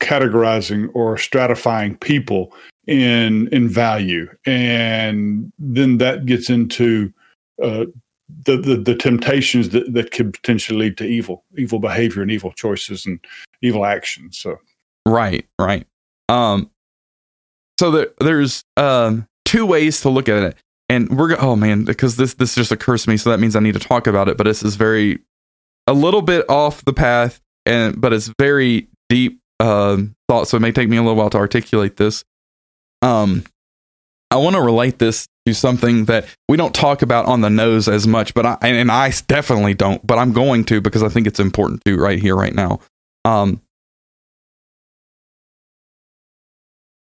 [0.00, 2.52] categorizing or stratifying people
[2.86, 7.12] in in value, and then that gets into
[7.62, 7.86] uh,
[8.44, 12.52] the, the the temptations that that could potentially lead to evil, evil behavior, and evil
[12.52, 13.20] choices and
[13.62, 14.38] evil actions.
[14.38, 14.56] So,
[15.06, 15.86] right, right.
[16.28, 16.70] Um,
[17.78, 20.56] so there, there's um two ways to look at it,
[20.88, 23.60] and we're oh man, because this this just occurs to me, so that means I
[23.60, 24.36] need to talk about it.
[24.36, 25.20] But this is very
[25.86, 30.60] a little bit off the path, and but it's very deep um, thought, so it
[30.60, 32.24] may take me a little while to articulate this.
[33.04, 33.44] Um,
[34.30, 37.86] I want to relate this to something that we don't talk about on the nose
[37.86, 41.26] as much, but I and I definitely don't, but I'm going to because I think
[41.26, 42.80] it's important to right here, right now.
[43.26, 43.60] Um,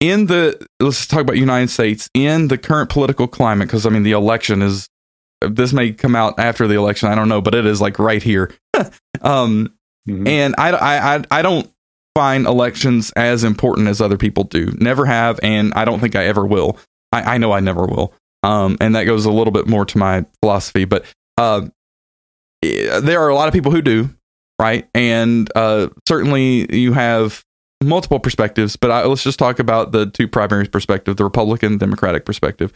[0.01, 4.03] in the let's talk about United States in the current political climate, because I mean
[4.03, 4.89] the election is
[5.41, 8.23] this may come out after the election, I don't know, but it is like right
[8.23, 8.53] here.
[9.23, 9.73] um,
[10.09, 10.27] mm-hmm.
[10.27, 11.71] and I, I I don't
[12.17, 14.73] find elections as important as other people do.
[14.79, 16.79] Never have, and I don't think I ever will.
[17.13, 18.15] I, I know I never will.
[18.43, 21.05] Um, and that goes a little bit more to my philosophy, but
[21.37, 21.67] uh,
[22.63, 24.09] there are a lot of people who do,
[24.59, 24.89] right?
[24.95, 27.45] And uh, certainly you have
[27.85, 32.25] multiple perspectives, but I, let's just talk about the two primary perspectives: the Republican, Democratic
[32.25, 32.73] perspective.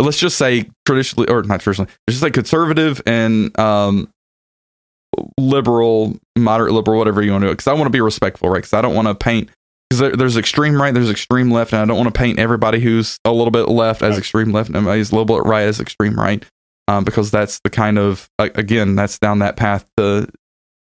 [0.00, 4.10] Let's just say traditionally, or not traditionally, let's just say conservative and um,
[5.38, 7.52] liberal, moderate liberal, whatever you want to do.
[7.52, 8.58] Because I want to be respectful, right?
[8.58, 9.50] Because I don't want to paint
[9.88, 12.80] because there, there's extreme right, there's extreme left, and I don't want to paint everybody
[12.80, 15.80] who's a little bit left as extreme left and everybody's a little bit right as
[15.80, 16.44] extreme right,
[16.86, 20.28] um, because that's the kind of again that's down that path to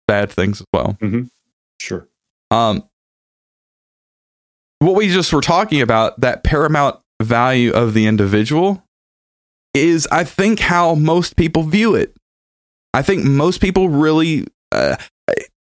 [0.08, 0.98] bad things as well.
[1.02, 1.24] Mm-hmm.
[1.80, 2.08] Sure.
[2.50, 2.84] Um,
[4.80, 8.84] what we just were talking about that paramount value of the individual
[9.74, 12.16] is, I think, how most people view it.
[12.96, 14.96] I think most people really, uh,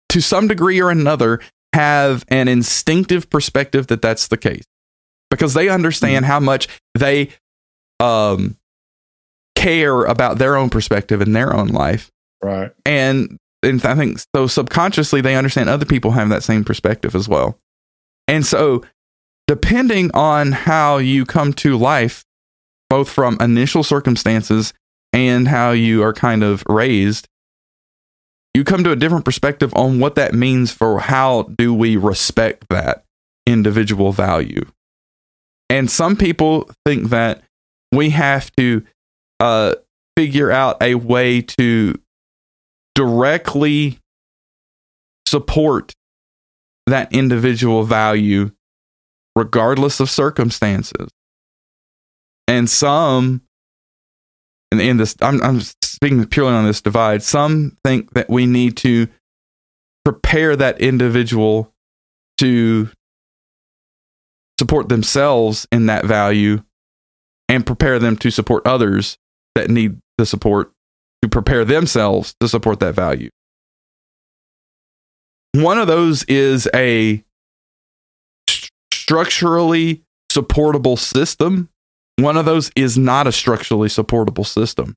[0.08, 1.40] to some degree or another,
[1.74, 4.64] have an instinctive perspective that that's the case
[5.30, 6.32] because they understand mm-hmm.
[6.32, 6.66] how much
[6.98, 7.28] they
[8.00, 8.56] um,
[9.54, 12.10] care about their own perspective in their own life.
[12.42, 12.72] Right.
[12.86, 17.28] And, and I think so subconsciously they understand other people have that same perspective as
[17.28, 17.58] well.
[18.28, 18.82] And so,
[19.46, 22.24] depending on how you come to life,
[22.88, 24.72] both from initial circumstances
[25.12, 27.28] and how you are kind of raised,
[28.54, 32.66] you come to a different perspective on what that means for how do we respect
[32.70, 33.04] that
[33.46, 34.64] individual value.
[35.68, 37.42] And some people think that
[37.92, 38.84] we have to
[39.38, 39.74] uh,
[40.16, 41.94] figure out a way to
[42.94, 43.98] directly
[45.26, 45.94] support
[46.86, 48.50] that individual value
[49.36, 51.08] regardless of circumstances.
[52.48, 53.42] And some
[54.72, 58.76] in, in this I'm, I'm speaking purely on this divide, some think that we need
[58.78, 59.08] to
[60.04, 61.72] prepare that individual
[62.38, 62.88] to
[64.58, 66.62] support themselves in that value
[67.48, 69.18] and prepare them to support others
[69.54, 70.72] that need the support
[71.22, 73.28] to prepare themselves to support that value.
[75.52, 77.24] One of those is a
[78.48, 81.68] st- structurally supportable system.
[82.22, 84.94] One of those is not a structurally supportable system.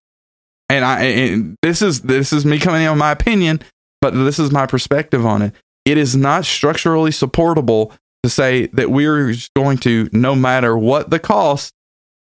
[0.70, 3.62] And I and this is this is me coming in on my opinion,
[4.02, 5.54] but this is my perspective on it.
[5.86, 11.20] It is not structurally supportable to say that we're going to, no matter what the
[11.20, 11.74] cost,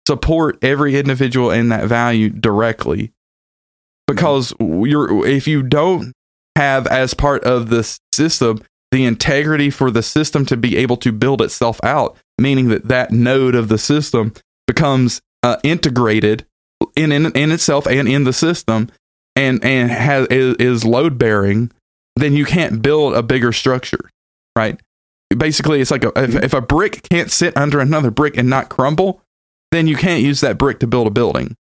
[0.06, 3.12] support every individual in that value directly.
[4.06, 6.12] Because you're if you don't
[6.56, 8.60] have as part of the system
[8.92, 13.10] the integrity for the system to be able to build itself out, meaning that that
[13.10, 14.32] node of the system
[14.66, 16.46] becomes uh, integrated
[16.94, 18.88] in, in in itself and in the system,
[19.34, 21.70] and and has is, is load bearing,
[22.16, 24.10] then you can't build a bigger structure,
[24.56, 24.80] right?
[25.36, 28.68] Basically, it's like a, if, if a brick can't sit under another brick and not
[28.68, 29.22] crumble,
[29.72, 31.56] then you can't use that brick to build a building.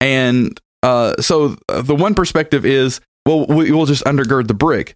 [0.00, 4.94] And uh, so uh, the one perspective is well, we will just undergird the brick.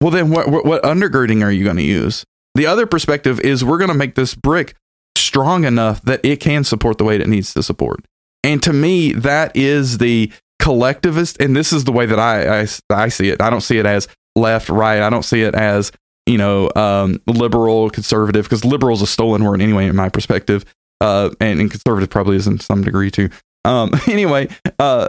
[0.00, 2.24] Well, then what, what, what undergirding are you going to use?
[2.54, 4.74] The other perspective is we're going to make this brick
[5.16, 8.04] strong enough that it can support the weight it needs to support.
[8.42, 11.40] And to me, that is the collectivist.
[11.40, 13.40] And this is the way that I, I, I see it.
[13.40, 15.02] I don't see it as left, right.
[15.02, 15.92] I don't see it as,
[16.26, 20.64] you know, um, liberal, conservative, because liberal is a stolen word anyway, in my perspective.
[21.00, 23.28] Uh, and, and conservative probably is in some degree too.
[23.64, 24.48] Um, anyway,
[24.78, 25.08] uh,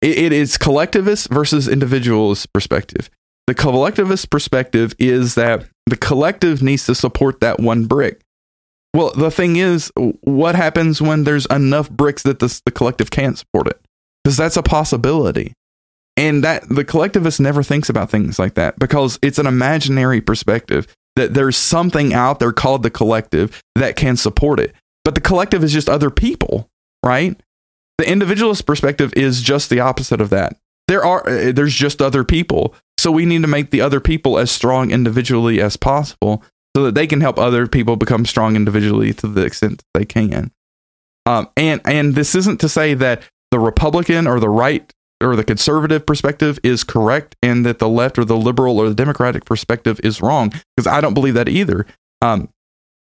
[0.00, 3.10] it, it is collectivist versus individualist perspective.
[3.46, 8.20] The collectivist perspective is that the collective needs to support that one brick.
[8.94, 13.36] Well, the thing is, what happens when there's enough bricks that the, the collective can't
[13.36, 13.80] support it?
[14.22, 15.52] Because that's a possibility.
[16.16, 20.86] And that the collectivist never thinks about things like that because it's an imaginary perspective
[21.16, 24.72] that there's something out there called the collective that can support it.
[25.04, 26.68] But the collective is just other people,
[27.04, 27.38] right?
[27.98, 30.56] The individualist perspective is just the opposite of that.
[30.86, 32.74] There are uh, there's just other people.
[32.98, 36.44] So we need to make the other people as strong individually as possible
[36.76, 40.04] so that they can help other people become strong individually to the extent that they
[40.04, 40.50] can.
[41.26, 45.44] Um, and and this isn't to say that the Republican or the right or the
[45.44, 50.00] conservative perspective is correct and that the left or the liberal or the democratic perspective
[50.02, 51.86] is wrong because I don't believe that either.
[52.20, 52.48] Um,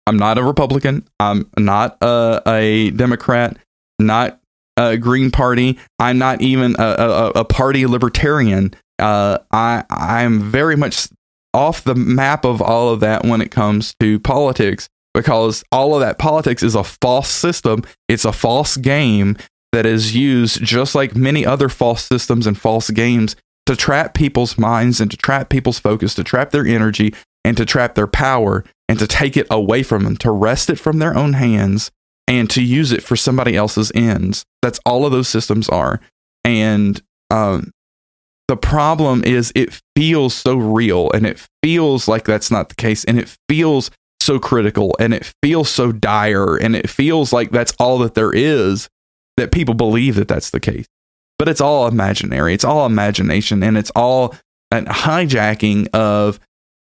[0.06, 1.06] I'm not a Republican.
[1.20, 3.56] I'm not a, a Democrat.
[3.98, 4.40] Not
[4.76, 5.78] a Green Party.
[5.98, 8.74] I'm not even a, a, a party libertarian.
[8.98, 11.08] Uh, I I'm very much
[11.54, 16.00] off the map of all of that when it comes to politics because all of
[16.00, 17.82] that politics is a false system.
[18.08, 19.36] It's a false game
[19.72, 23.36] that is used just like many other false systems and false games
[23.66, 27.64] to trap people's minds and to trap people's focus, to trap their energy and to
[27.64, 31.16] trap their power and to take it away from them, to wrest it from their
[31.16, 31.90] own hands
[32.26, 34.44] and to use it for somebody else's ends.
[34.62, 36.00] That's all of those systems are.
[36.44, 37.70] And um,
[38.52, 43.02] the problem is it feels so real and it feels like that's not the case
[43.06, 47.72] and it feels so critical and it feels so dire and it feels like that's
[47.78, 48.90] all that there is
[49.38, 50.84] that people believe that that's the case.
[51.38, 52.52] But it's all imaginary.
[52.52, 54.34] It's all imagination and it's all
[54.70, 56.38] an hijacking of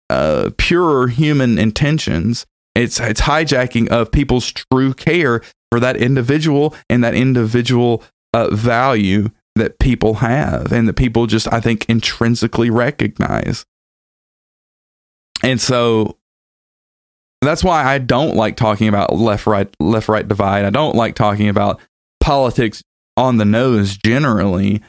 [0.09, 7.03] uh, pure human intentions it's it's hijacking of people's true care for that individual and
[7.03, 13.65] that individual uh, value that people have and that people just I think intrinsically recognize.
[15.43, 16.17] And so
[17.41, 20.65] that's why I don't like talking about left right left right divide.
[20.65, 21.79] I don't like talking about
[22.19, 22.81] politics
[23.17, 24.81] on the nose generally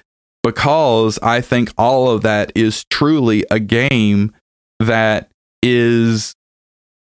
[0.43, 4.33] because I think all of that is truly a game
[4.81, 5.31] that
[5.63, 6.35] is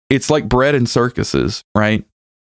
[0.10, 2.06] it's like bread and circuses, right?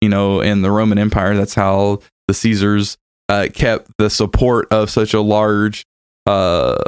[0.01, 2.99] You know, in the Roman Empire, that's how the Caesars
[3.29, 5.85] uh, kept the support of such a large
[6.27, 6.83] uh,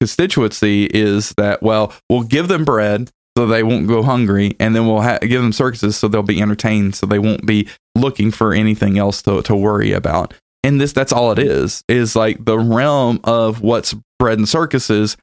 [0.00, 0.86] constituency.
[0.86, 5.00] Is that well, we'll give them bread so they won't go hungry, and then we'll
[5.00, 8.98] ha- give them circuses so they'll be entertained, so they won't be looking for anything
[8.98, 10.34] else to to worry about.
[10.64, 15.16] and this that's all it is is like the realm of what's bread and circuses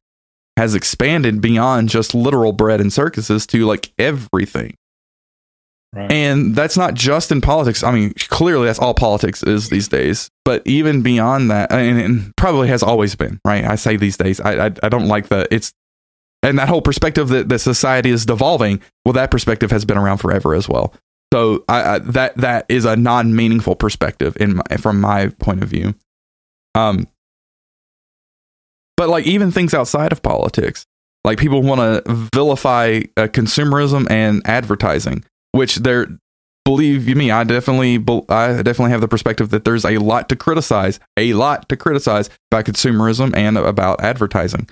[0.58, 4.76] has expanded beyond just literal bread and circuses to like everything
[5.92, 6.12] Right.
[6.12, 7.84] And that's not just in politics.
[7.84, 10.30] I mean, clearly that's all politics is these days.
[10.46, 13.66] But even beyond that, and, and probably has always been, right?
[13.66, 15.74] I say these days, I, I, I don't like the, it's,
[16.44, 20.20] and that whole perspective that, that society is devolving, well, that perspective has been around
[20.20, 20.94] forever as well.
[21.34, 25.62] So I, I, that that is a non meaningful perspective in my, from my point
[25.62, 25.94] of view.
[26.76, 27.08] Um,
[28.98, 30.86] but like even things outside of politics,
[31.24, 36.08] like people want to vilify uh, consumerism and advertising, which they're
[36.66, 37.96] believe you me, I definitely
[38.30, 42.30] I definitely have the perspective that there's a lot to criticize, a lot to criticize
[42.52, 44.70] about consumerism and about advertising.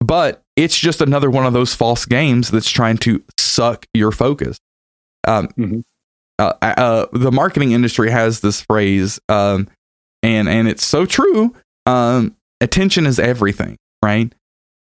[0.00, 4.58] But it's just another one of those false games that's trying to suck your focus.
[5.26, 5.80] Um, mm-hmm.
[6.38, 9.68] uh, uh, the marketing industry has this phrase, um,
[10.22, 11.54] and and it's so true.
[11.86, 14.32] Um, attention is everything, right?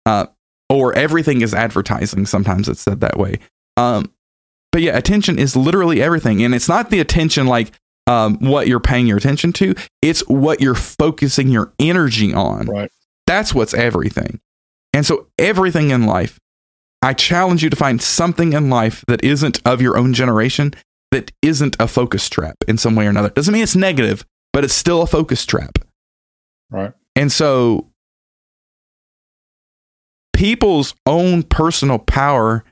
[0.05, 0.27] Uh,
[0.69, 2.25] or everything is advertising.
[2.25, 3.39] Sometimes it's said that way.
[3.77, 4.11] Um,
[4.75, 7.71] but yeah, attention is literally everything, and it's not the attention like
[8.07, 9.73] um, what you're paying your attention to.
[10.01, 12.65] It's what you're focusing your energy on.
[12.65, 12.91] Right.
[13.25, 14.41] That's what's everything.
[14.91, 16.41] And so everything in life
[17.01, 20.73] I challenge you to find something in life that isn't of your own generation
[21.11, 23.29] that isn't a focus trap in some way or another.
[23.29, 25.79] Doesn't mean it's negative, but it's still a focus trap.
[26.69, 26.91] Right.
[27.15, 27.91] And so
[30.33, 32.65] people's own personal power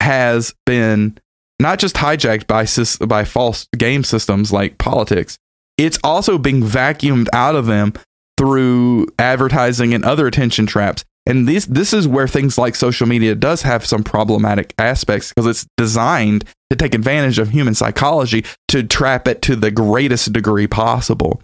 [0.00, 1.18] has been
[1.60, 2.66] not just hijacked by
[3.06, 5.38] by false game systems like politics.
[5.78, 7.94] It's also being vacuumed out of them
[8.36, 13.34] through advertising and other attention traps and this this is where things like social media
[13.34, 18.82] does have some problematic aspects because it's designed to take advantage of human psychology to
[18.82, 21.42] trap it to the greatest degree possible.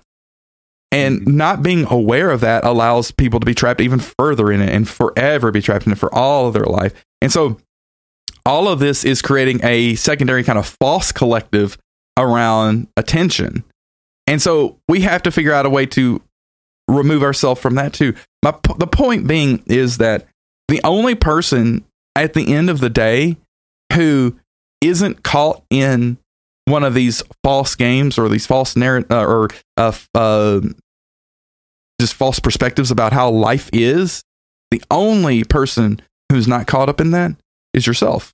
[0.91, 1.37] And mm-hmm.
[1.37, 4.89] not being aware of that allows people to be trapped even further in it and
[4.89, 7.05] forever be trapped in it for all of their life.
[7.21, 7.59] And so
[8.47, 11.77] all of this is creating a secondary kind of false collective
[12.17, 13.65] around attention.
[14.27, 16.23] And so we have to figure out a way to
[16.89, 18.15] remove ourselves from that too.
[18.43, 20.27] My the point being is that
[20.69, 21.85] the only person
[22.15, 23.37] at the end of the day
[23.93, 24.37] who
[24.81, 26.19] isn't caught in
[26.67, 30.61] one of these false games or these false narrative uh, or uh, uh,
[32.01, 34.23] just false perspectives about how life is,
[34.71, 37.33] the only person who's not caught up in that
[37.73, 38.33] is yourself.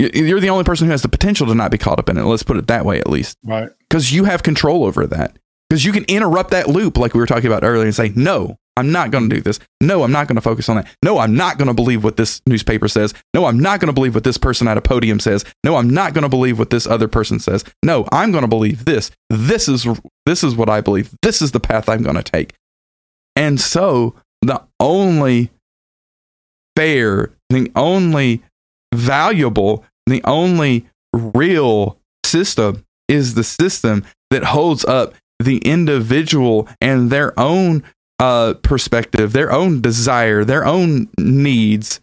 [0.00, 2.22] You're the only person who has the potential to not be caught up in it.
[2.22, 3.36] Let's put it that way, at least.
[3.44, 3.68] Right.
[3.88, 5.36] Because you have control over that.
[5.68, 8.56] Because you can interrupt that loop, like we were talking about earlier, and say, no,
[8.76, 9.60] I'm not going to do this.
[9.80, 10.88] No, I'm not going to focus on that.
[11.04, 13.14] No, I'm not going to believe what this newspaper says.
[13.34, 15.44] No, I'm not going to believe what this person at a podium says.
[15.62, 17.64] No, I'm not going to believe what this other person says.
[17.84, 19.10] No, I'm going to believe this.
[19.28, 19.86] This is
[20.26, 21.14] this is what I believe.
[21.22, 22.54] This is the path I'm going to take.
[23.36, 25.50] And so, the only
[26.74, 28.42] fair, the only
[28.94, 37.38] valuable, the only real system is the system that holds up the individual and their
[37.38, 37.82] own
[38.18, 42.00] uh, perspective, their own desire, their own needs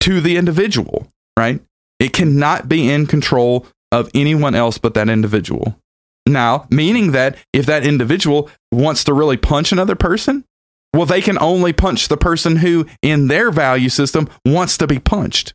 [0.00, 1.06] to the individual,
[1.38, 1.60] right?
[2.00, 5.78] It cannot be in control of anyone else but that individual.
[6.26, 10.44] Now, meaning that if that individual wants to really punch another person,
[10.94, 14.98] well, they can only punch the person who, in their value system, wants to be
[14.98, 15.54] punched.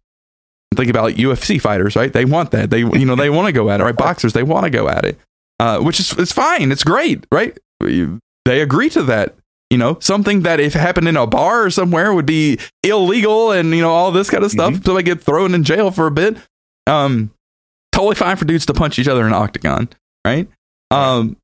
[0.75, 2.11] Think about like UFC fighters, right?
[2.11, 2.69] They want that.
[2.69, 3.83] They, you know, they want to go at it.
[3.83, 3.95] Right?
[4.03, 5.19] Boxers, they want to go at it
[5.59, 6.71] uh, which is it's fine.
[6.71, 7.57] It's great, right?
[7.79, 9.35] They agree to that.
[9.69, 13.51] You know, something that if it happened in a bar or somewhere would be illegal,
[13.51, 14.73] and you know all this kind of stuff.
[14.73, 14.83] Mm-hmm.
[14.83, 16.37] So they get thrown in jail for a bit.
[16.85, 17.31] Um,
[17.91, 19.89] totally fine for dudes to punch each other in an octagon,
[20.25, 20.47] right?
[20.91, 21.37] Um,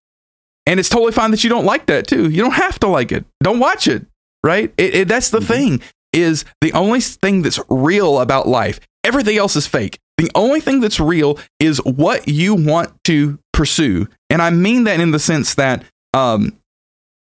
[0.67, 2.29] and it's totally fine that you don't like that too.
[2.29, 3.25] You don't have to like it.
[3.41, 4.05] Don't watch it,
[4.43, 4.71] right?
[4.77, 5.47] It, it, that's the mm-hmm.
[5.47, 5.81] thing.
[6.11, 8.79] Is the only thing that's real about life.
[9.03, 9.99] Everything else is fake.
[10.17, 14.07] The only thing that's real is what you want to pursue.
[14.29, 15.83] And I mean that in the sense that
[16.13, 16.57] um,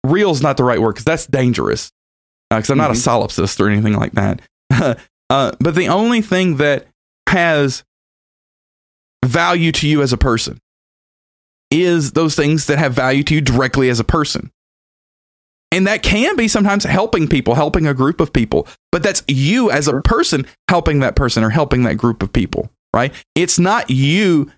[0.03, 1.91] real is not the right word because that's dangerous.
[2.49, 3.09] Because uh, I'm not mm-hmm.
[3.09, 4.41] a solipsist or anything like that.
[5.29, 6.87] uh, but the only thing that
[7.29, 7.83] has
[9.23, 10.59] value to you as a person
[11.69, 14.51] is those things that have value to you directly as a person.
[15.77, 19.71] And that can be sometimes helping people, helping a group of people, but that's you
[19.71, 23.13] as a person helping that person or helping that group of people right?
[23.35, 24.51] It's not you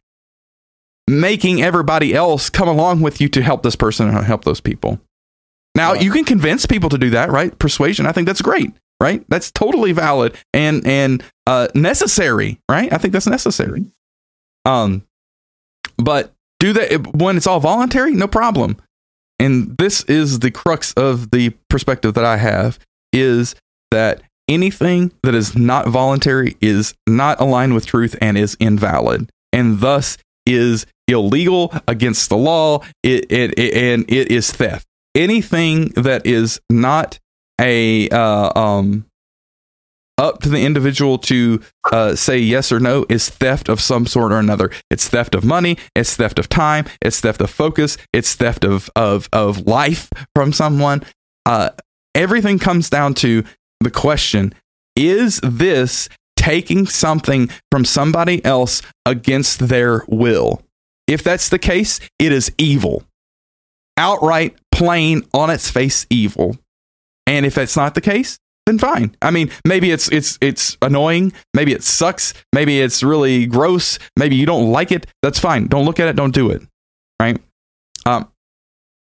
[1.08, 5.00] making everybody else come along with you to help this person and help those people.
[5.76, 7.58] Now, you can convince people to do that, right?
[7.58, 9.24] Persuasion, I think that's great, right?
[9.30, 12.92] That's totally valid and and uh, necessary, right?
[12.92, 13.86] I think that's necessary.
[14.66, 15.04] Um,
[15.98, 18.78] but do that when it's all voluntary, no problem.
[19.40, 22.78] And this is the crux of the perspective that I have
[23.14, 23.56] is
[23.92, 29.32] that anything that is not voluntary is not aligned with truth and is invalid.
[29.54, 32.82] And thus is illegal against the law.
[33.04, 34.86] It, it, it and it is theft.
[35.16, 37.20] Anything that is not
[37.60, 39.06] a uh, um,
[40.20, 41.62] up to the individual to
[41.92, 44.70] uh, say yes or no is theft of some sort or another.
[44.92, 45.78] It's theft of money.
[45.96, 46.86] It's theft of time.
[47.02, 47.98] It's theft of focus.
[48.14, 51.04] It's theft of of of life from someone.
[51.46, 51.72] Uh,
[52.14, 53.44] everything comes down to
[53.80, 54.54] the question:
[54.96, 60.62] Is this taking something from somebody else against their will?
[61.08, 63.04] If that's the case, it is evil,
[63.98, 66.58] outright, plain, on its face, evil.
[67.26, 68.38] And if that's not the case,
[68.70, 69.16] then fine.
[69.22, 74.36] I mean, maybe it's it's it's annoying, maybe it sucks, maybe it's really gross, maybe
[74.36, 75.08] you don't like it.
[75.22, 75.68] That's fine.
[75.68, 76.62] Don't look at it, don't do it.
[77.20, 77.42] Right?
[78.06, 78.32] Um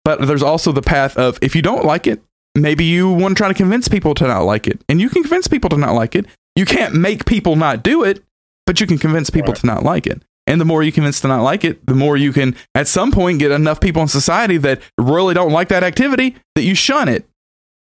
[0.04, 2.22] but there's also the path of if you don't like it,
[2.54, 4.84] maybe you want to try to convince people to not like it.
[4.88, 6.26] And you can convince people to not like it.
[6.56, 8.22] You can't make people not do it,
[8.66, 9.60] but you can convince people right.
[9.60, 10.22] to not like it.
[10.46, 13.10] And the more you convince to not like it, the more you can at some
[13.10, 17.08] point get enough people in society that really don't like that activity that you shun
[17.08, 17.26] it.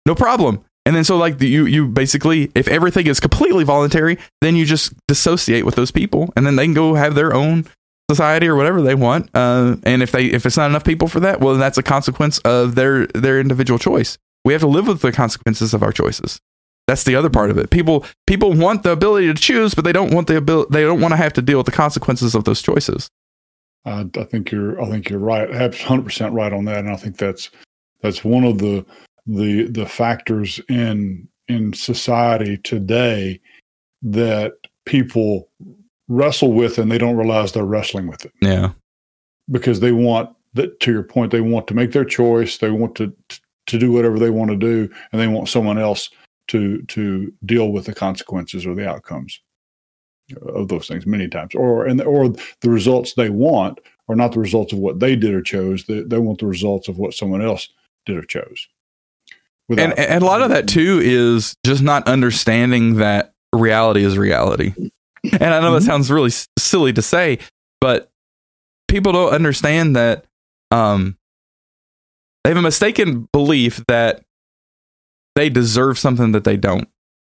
[0.05, 0.63] No problem.
[0.85, 4.65] And then so like the, you you basically if everything is completely voluntary, then you
[4.65, 7.65] just dissociate with those people, and then they can go have their own
[8.09, 9.29] society or whatever they want.
[9.33, 12.39] Uh, and if they if it's not enough people for that, well, that's a consequence
[12.39, 14.17] of their their individual choice.
[14.43, 16.39] We have to live with the consequences of our choices.
[16.87, 17.69] That's the other part of it.
[17.69, 20.69] People people want the ability to choose, but they don't want the ability.
[20.71, 23.09] They don't want to have to deal with the consequences of those choices.
[23.85, 24.81] I think you're.
[24.81, 25.73] I think you're right.
[25.73, 26.79] Hundred percent right on that.
[26.79, 27.49] And I think that's
[28.01, 28.85] that's one of the
[29.25, 33.39] the the factors in in society today
[34.01, 34.53] that
[34.85, 35.49] people
[36.07, 38.33] wrestle with and they don't realize they're wrestling with it.
[38.41, 38.71] Yeah.
[39.49, 42.95] Because they want that to your point, they want to make their choice, they want
[42.95, 43.13] to
[43.67, 46.09] to do whatever they want to do, and they want someone else
[46.47, 49.39] to to deal with the consequences or the outcomes
[50.53, 51.55] of those things many times.
[51.55, 52.29] Or and or
[52.61, 55.85] the results they want are not the results of what they did or chose.
[55.85, 57.69] They, they want the results of what someone else
[58.05, 58.67] did or chose.
[59.79, 64.73] And, and a lot of that too is just not understanding that reality is reality.
[65.23, 65.75] And I know mm-hmm.
[65.75, 67.39] that sounds really silly to say,
[67.79, 68.11] but
[68.87, 70.25] people don't understand that
[70.71, 71.17] um,
[72.43, 74.23] they have a mistaken belief that
[75.35, 76.87] they deserve something that they don't.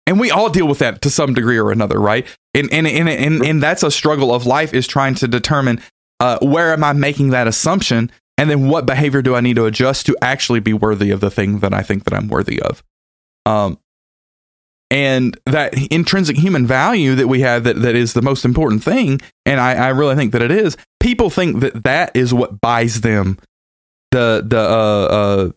[0.08, 2.26] And we all deal with that to some degree or another, right?
[2.54, 5.82] And and and and, and that's a struggle of life is trying to determine
[6.20, 8.12] uh, where am I making that assumption
[8.42, 11.30] and then what behavior do I need to adjust to actually be worthy of the
[11.30, 12.82] thing that I think that I'm worthy of?
[13.46, 13.78] Um,
[14.90, 19.22] and that intrinsic human value that we have that, that is the most important thing
[19.46, 23.02] and I, I really think that it is people think that that is what buys
[23.02, 23.38] them
[24.10, 25.52] the the uh, uh,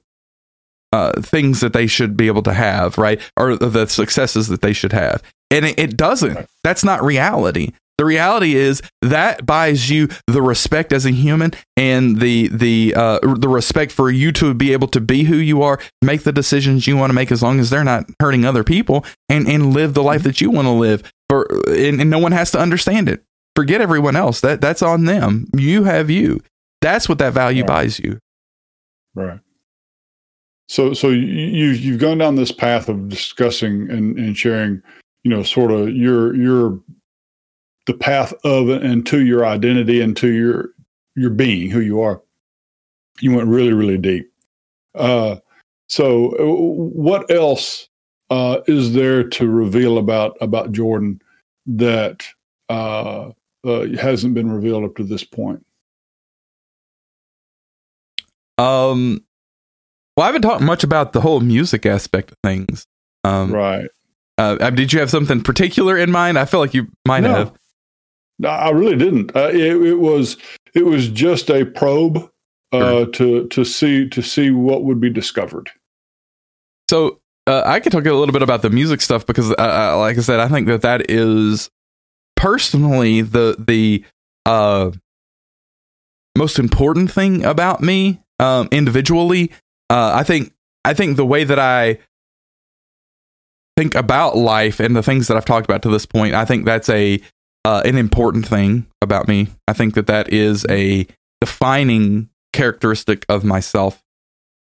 [0.93, 3.21] uh, things that they should be able to have right?
[3.37, 5.25] Or the successes that they should have.
[5.51, 6.47] And it, it doesn't.
[6.63, 12.21] That's not reality the reality is that buys you the respect as a human and
[12.21, 15.79] the the uh, the respect for you to be able to be who you are,
[16.03, 19.05] make the decisions you want to make as long as they're not hurting other people,
[19.29, 21.03] and and live the life that you want to live.
[21.29, 23.23] For and, and no one has to understand it.
[23.55, 24.41] Forget everyone else.
[24.41, 25.47] That that's on them.
[25.57, 26.41] You have you.
[26.81, 27.69] That's what that value right.
[27.69, 28.19] buys you.
[29.15, 29.39] Right.
[30.69, 34.83] So so you you've gone down this path of discussing and, and sharing,
[35.23, 36.81] you know, sort of your your
[37.87, 40.71] the path of and to your identity and to your
[41.17, 42.23] your being, who you are.
[43.21, 44.33] You went really, really deep.
[44.95, 45.37] Uh,
[45.89, 47.89] so, uh, what else
[48.31, 51.21] uh, is there to reveal about about Jordan
[51.67, 52.25] that
[52.69, 53.31] uh,
[53.65, 55.65] uh, hasn't been revealed up to this point?
[58.57, 59.25] Um,
[60.17, 62.87] well, I haven't talked much about the whole music aspect of things.
[63.25, 63.89] Um, right.
[64.37, 66.39] Uh, did you have something particular in mind?
[66.39, 67.35] I feel like you might no.
[67.35, 67.53] have.
[68.43, 69.35] I really didn't.
[69.37, 70.37] Uh, it, it, was
[70.75, 72.31] it was just a probe
[72.73, 73.07] uh, sure.
[73.07, 75.71] to to see to see what would be discovered.
[76.91, 79.99] So uh, I could talk a little bit about the music stuff because, uh, uh,
[79.99, 81.71] like I said, I think that that is
[82.37, 84.05] personally the the
[84.47, 84.91] uh,
[86.37, 89.53] most important thing about me um, individually.
[89.91, 90.53] I think
[90.85, 91.99] I think the way that I
[93.77, 96.65] think about life and the things that I've talked about to this point, I think
[96.65, 97.21] that's a
[97.65, 99.49] uh, an important thing about me.
[99.67, 101.07] I think that that is a
[101.41, 104.03] defining characteristic of myself,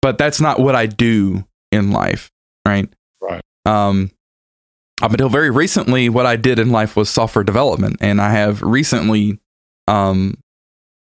[0.03, 2.31] but that's not what I do in life,
[2.67, 2.89] right?
[3.21, 3.43] Right.
[3.65, 4.11] Um,
[5.03, 8.63] up until very recently, what I did in life was software development, and I have
[8.63, 9.39] recently
[9.87, 10.39] um,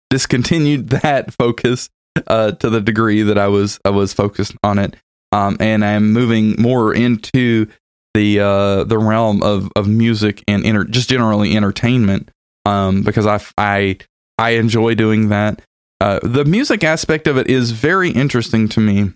[0.10, 1.90] discontinued that focus
[2.28, 4.96] uh, to the degree that I was I was focused on it,
[5.32, 7.68] um, and I'm moving more into
[8.14, 12.30] the uh, the realm of of music and enter- just generally entertainment
[12.66, 13.97] um, because I I
[14.38, 15.61] I enjoy doing that.
[15.99, 19.11] Uh, the music aspect of it is very interesting to me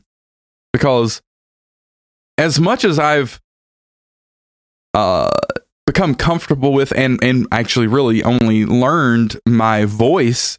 [0.72, 1.22] because
[2.38, 3.42] as much as I've
[4.94, 5.30] uh,
[5.86, 10.58] become comfortable with and and actually really only learned my voice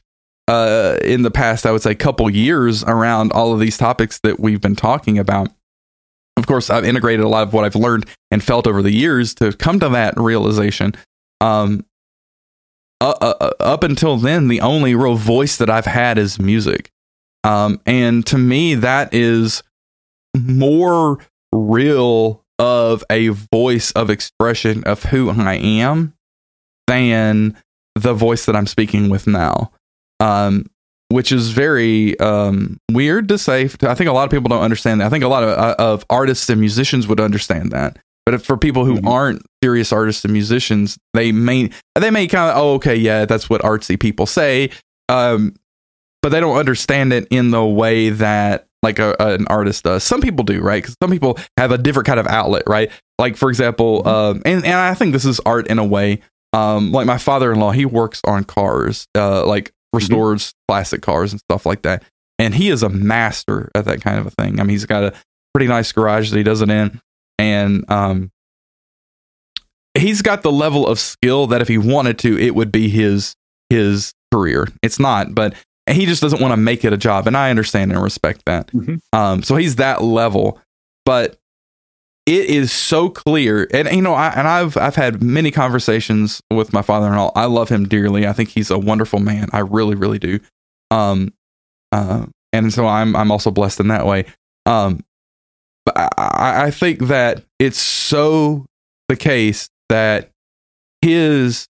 [0.49, 4.41] uh, in the past, I would say, couple years around all of these topics that
[4.41, 5.51] we've been talking about.
[6.39, 9.35] Of course, I've integrated a lot of what I've learned and felt over the years
[9.35, 10.95] to come to that realization.
[11.41, 11.85] Um,
[13.01, 16.91] uh, uh, up until then, the only real voice that I've had is music.
[17.45, 19.63] Um, and to me, that is
[20.37, 21.19] more
[21.53, 26.15] real of a voice of expression of who I am
[26.87, 27.57] than
[27.95, 29.73] the voice that I'm speaking with now.
[30.21, 30.67] Um,
[31.11, 33.63] which is very um, weird to say.
[33.83, 35.07] I think a lot of people don't understand that.
[35.07, 37.99] I think a lot of, uh, of artists and musicians would understand that.
[38.27, 39.09] But for people who mm-hmm.
[39.09, 43.49] aren't serious artists and musicians, they may they may kind of oh okay yeah that's
[43.49, 44.71] what artsy people say,
[45.09, 45.55] um,
[46.21, 50.05] but they don't understand it in the way that like a, an artist does.
[50.05, 50.83] Some people do, right?
[50.83, 52.91] Because some people have a different kind of outlet, right?
[53.19, 54.09] Like for example, mm-hmm.
[54.09, 56.21] um, and and I think this is art in a way.
[56.53, 59.73] Um, like my father-in-law, he works on cars, uh, like.
[59.93, 60.73] Restores mm-hmm.
[60.73, 62.03] classic cars and stuff like that,
[62.39, 64.61] and he is a master at that kind of a thing.
[64.61, 65.15] I mean, he's got a
[65.55, 67.01] pretty nice garage that he does it in
[67.39, 68.31] and um,
[69.95, 73.35] he's got the level of skill that if he wanted to, it would be his
[73.71, 74.69] his career.
[74.83, 75.55] It's not, but
[75.89, 78.69] he just doesn't want to make it a job, and I understand and respect that.
[78.69, 78.97] Mm-hmm.
[79.13, 80.61] Um, so he's that level,
[81.05, 81.39] but
[82.29, 86.75] it is so clear, and you know, I, and I've I've had many conversations with
[86.75, 87.33] my father-in-law.
[87.35, 88.27] I love him dearly.
[88.27, 89.49] I think he's a wonderful man.
[89.55, 90.39] I really, really do.
[90.91, 91.33] Um,
[91.91, 94.27] uh, and so I'm I'm also blessed in that way.
[94.67, 95.03] Um,
[95.87, 98.67] but I, I think that it's so
[99.09, 100.31] the case that
[101.01, 101.67] his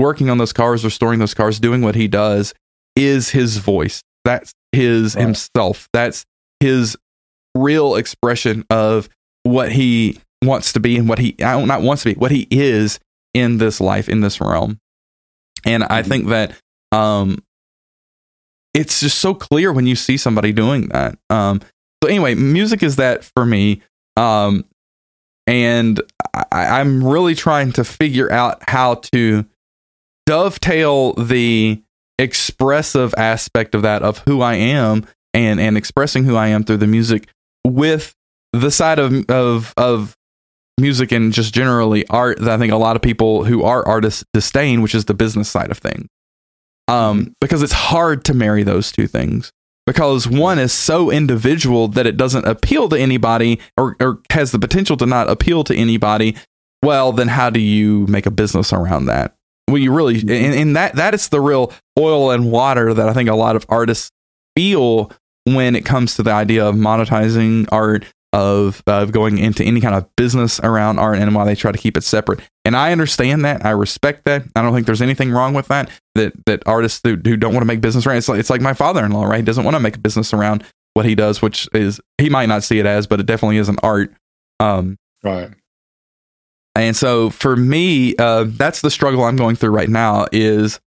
[0.00, 2.52] working on those cars, restoring those cars, doing what he does
[2.96, 4.02] is his voice.
[4.24, 5.22] That's his right.
[5.22, 5.88] himself.
[5.92, 6.24] That's
[6.58, 6.96] his
[7.54, 9.08] real expression of
[9.42, 12.98] what he wants to be and what he not wants to be, what he is
[13.34, 14.78] in this life, in this realm.
[15.64, 16.08] And I mm-hmm.
[16.08, 16.54] think that
[16.90, 17.42] um,
[18.74, 21.16] it's just so clear when you see somebody doing that.
[21.30, 21.60] Um,
[22.02, 23.82] so anyway, music is that for me.
[24.16, 24.64] Um,
[25.46, 26.00] and
[26.34, 29.46] I, I'm really trying to figure out how to
[30.26, 31.82] dovetail the
[32.18, 36.76] expressive aspect of that of who I am and and expressing who I am through
[36.76, 37.28] the music
[37.66, 38.14] with
[38.52, 40.16] the side of of of
[40.80, 44.24] music and just generally art that I think a lot of people who are artists
[44.32, 46.06] disdain, which is the business side of things.
[46.88, 49.52] Um, because it's hard to marry those two things.
[49.86, 54.58] Because one is so individual that it doesn't appeal to anybody or, or has the
[54.58, 56.36] potential to not appeal to anybody.
[56.82, 59.34] Well then how do you make a business around that?
[59.68, 63.12] Well you really and, and that that is the real oil and water that i
[63.12, 64.10] think a lot of artists
[64.56, 65.10] feel
[65.44, 69.94] when it comes to the idea of monetizing art of of going into any kind
[69.94, 72.40] of business around art and why they try to keep it separate.
[72.64, 73.64] And I understand that.
[73.64, 74.44] I respect that.
[74.56, 75.90] I don't think there's anything wrong with that.
[76.14, 78.60] That that artists who, who don't want to make business around it's like it's like
[78.60, 79.38] my father-in-law, right?
[79.38, 80.64] He doesn't want to make a business around
[80.94, 83.68] what he does, which is he might not see it as, but it definitely is
[83.68, 84.12] an art.
[84.60, 85.50] Um, right.
[86.74, 90.26] And so for me, uh, that's the struggle I'm going through right now.
[90.32, 90.80] Is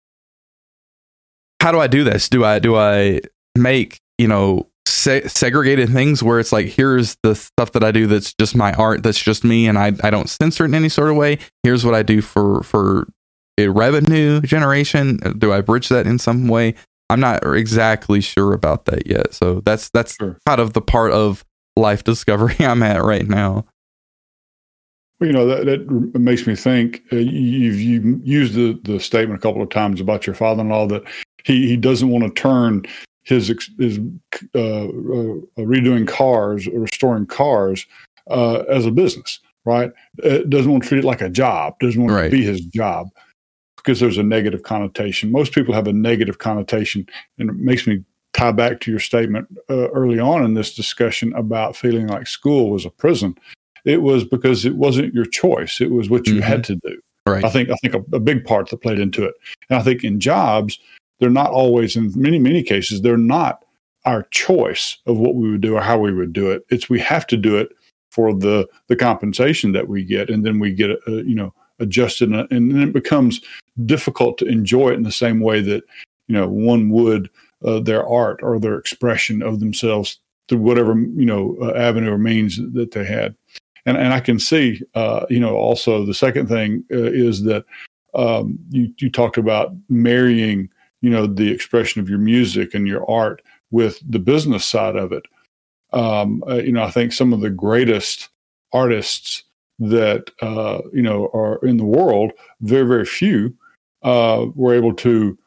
[1.60, 2.28] how do I do this?
[2.28, 3.20] Do I do I
[3.56, 4.68] make you know
[5.04, 8.72] se- segregated things where it's like here's the stuff that I do that's just my
[8.72, 11.38] art that's just me and I I don't censor it in any sort of way.
[11.62, 13.06] Here's what I do for for
[13.58, 15.18] a revenue generation.
[15.38, 16.74] Do I bridge that in some way?
[17.10, 19.34] I'm not exactly sure about that yet.
[19.34, 20.38] So that's that's sure.
[20.46, 21.44] kind of the part of
[21.76, 23.66] life discovery I'm at right now.
[25.20, 27.02] Well, you know that, that makes me think.
[27.12, 31.04] Uh, you've you used the the statement a couple of times about your father-in-law that
[31.44, 32.84] he he doesn't want to turn
[33.24, 33.48] his
[33.78, 33.98] his
[34.54, 37.86] uh, uh, redoing cars or restoring cars
[38.30, 39.92] uh, as a business, right?
[40.18, 41.78] It doesn't want to treat it like a job.
[41.80, 42.24] Doesn't want right.
[42.24, 43.08] to be his job
[43.76, 45.32] because there's a negative connotation.
[45.32, 47.06] Most people have a negative connotation,
[47.38, 48.04] and it makes me
[48.34, 52.70] tie back to your statement uh, early on in this discussion about feeling like school
[52.70, 53.36] was a prison.
[53.84, 56.42] It was because it wasn't your choice; it was what you mm-hmm.
[56.42, 57.00] had to do.
[57.26, 57.42] Right.
[57.42, 59.34] I think I think a, a big part that played into it,
[59.70, 60.78] and I think in jobs
[61.20, 63.64] they're not always in many many cases they're not
[64.04, 66.64] our choice of what we would do or how we would do it.
[66.68, 67.70] It's we have to do it
[68.10, 72.30] for the the compensation that we get and then we get uh, you know adjusted
[72.30, 73.40] and, and then it becomes
[73.86, 75.82] difficult to enjoy it in the same way that
[76.28, 77.28] you know one would
[77.64, 82.18] uh, their art or their expression of themselves through whatever you know uh, avenue or
[82.18, 83.34] means that they had.
[83.86, 87.64] And and I can see uh, you know also the second thing uh, is that
[88.14, 90.68] um, you you talked about marrying
[91.04, 95.12] you know the expression of your music and your art with the business side of
[95.12, 95.26] it
[95.92, 98.30] um, uh, you know I think some of the greatest
[98.72, 99.44] artists
[99.78, 103.54] that uh, you know are in the world very very few
[104.02, 105.38] uh, were able to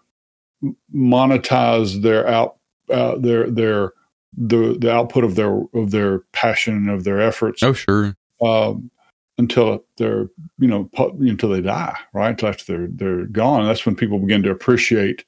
[0.93, 2.58] monetize their out
[2.89, 3.93] uh, their their
[4.38, 7.64] the the output of their of their passion and of their efforts.
[7.64, 8.16] Oh, sure.
[8.41, 8.91] Um,
[9.39, 10.30] until they're
[10.60, 12.30] you know until they die, right?
[12.30, 13.66] Until after they're they're gone.
[13.66, 15.26] That's when people begin to appreciate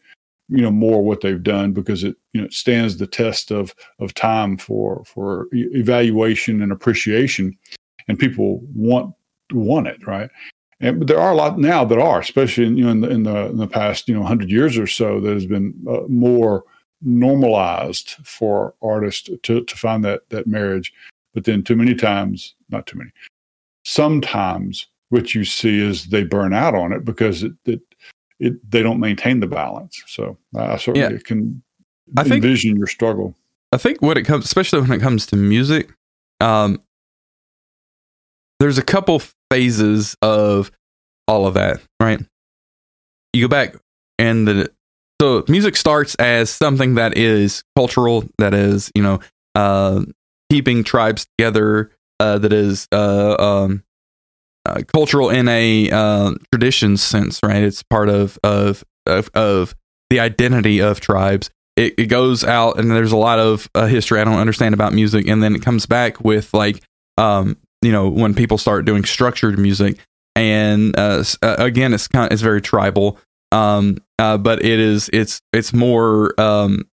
[0.50, 4.14] you know more what they've done because it you know stands the test of of
[4.14, 7.58] time for for evaluation and appreciation,
[8.08, 9.14] and people want
[9.54, 10.30] want it, right?
[10.82, 13.10] And but there are a lot now that are, especially in, you know in the
[13.10, 16.02] in the, in the past you know hundred years or so, that has been uh,
[16.08, 16.64] more
[17.02, 20.94] normalized for artists to to find that that marriage.
[21.34, 23.12] But then too many times, not too many,
[23.84, 27.82] sometimes what you see is they burn out on it because it, it,
[28.40, 30.02] it they don't maintain the balance.
[30.08, 31.20] So I certainly yeah.
[31.24, 31.62] can
[32.18, 33.36] I envision think, your struggle.
[33.72, 35.94] I think when it comes, especially when it comes to music,
[36.40, 36.82] um,
[38.60, 39.22] there's a couple
[39.52, 40.72] phases of
[41.28, 42.20] all of that, right?
[43.34, 43.76] You go back
[44.18, 44.72] and the
[45.22, 49.20] so music starts as something that is cultural, that is, you know,
[49.54, 50.04] uh,
[50.50, 53.84] keeping tribes together, uh, that is uh, um,
[54.66, 57.64] uh, cultural in a uh, tradition sense, right?
[57.64, 59.76] It's part of of of, of
[60.10, 61.50] the identity of tribes.
[61.76, 64.92] It, it, goes out, and there's a lot of uh, history I don't understand about
[64.92, 66.84] music, and then it comes back with like,
[67.18, 69.98] um, you know, when people start doing structured music,
[70.36, 73.18] and uh, uh, again, it's kind of, it's very tribal,
[73.54, 76.86] um, but it is it's it's more um,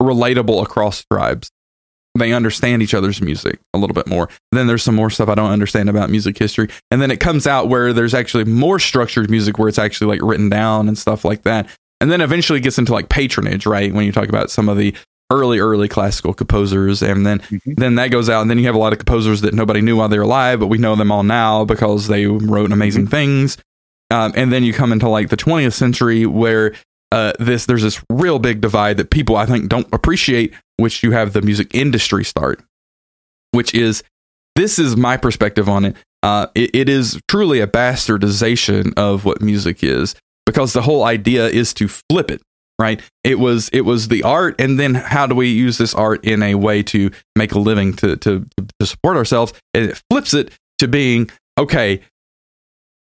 [0.00, 1.50] relatable across tribes.
[2.18, 4.28] They understand each other's music a little bit more.
[4.52, 7.46] Then there's some more stuff I don't understand about music history, and then it comes
[7.46, 11.24] out where there's actually more structured music where it's actually like written down and stuff
[11.24, 11.68] like that.
[12.00, 13.92] And then eventually gets into like patronage, right?
[13.92, 14.94] When you talk about some of the
[15.30, 17.74] early early classical composers and then mm-hmm.
[17.74, 19.96] then that goes out and then you have a lot of composers that nobody knew
[19.96, 23.10] while they were alive but we know them all now because they wrote amazing mm-hmm.
[23.10, 23.58] things
[24.10, 26.72] um, and then you come into like the 20th century where
[27.10, 31.12] uh, this there's this real big divide that people i think don't appreciate which you
[31.12, 32.62] have the music industry start
[33.52, 34.02] which is
[34.58, 35.96] this is my perspective on it.
[36.24, 41.46] Uh, it, it is truly a bastardization of what music is because the whole idea
[41.46, 42.42] is to flip it
[42.80, 43.00] right?
[43.24, 46.44] It was it was the art and then how do we use this art in
[46.44, 48.46] a way to make a living to to
[48.78, 49.52] to support ourselves?
[49.74, 51.28] And it flips it to being
[51.58, 52.00] okay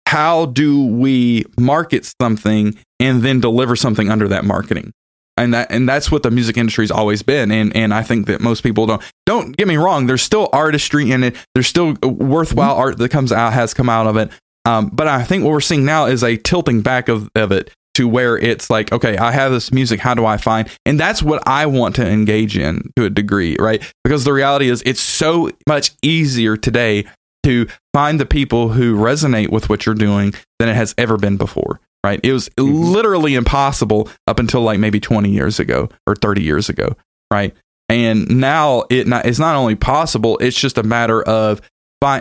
[0.08, 4.94] how do we market something and then deliver something under that marketing
[5.36, 8.40] and that and that's what the music industry's always been and and I think that
[8.40, 12.72] most people don't don't get me wrong there's still artistry in it there's still worthwhile
[12.72, 12.80] mm-hmm.
[12.80, 14.32] art that comes out has come out of it
[14.64, 17.70] um, but I think what we're seeing now is a tilting back of, of it
[17.94, 20.00] to where it's like, okay, I have this music.
[20.02, 20.70] How do I find?
[20.86, 23.82] And that's what I want to engage in to a degree, right?
[24.04, 27.06] Because the reality is, it's so much easier today
[27.44, 31.38] to find the people who resonate with what you're doing than it has ever been
[31.38, 32.20] before, right?
[32.24, 32.74] It was mm-hmm.
[32.74, 36.96] literally impossible up until like maybe 20 years ago or 30 years ago,
[37.32, 37.56] right?
[37.90, 41.62] And now it not, it's not only possible, it's just a matter of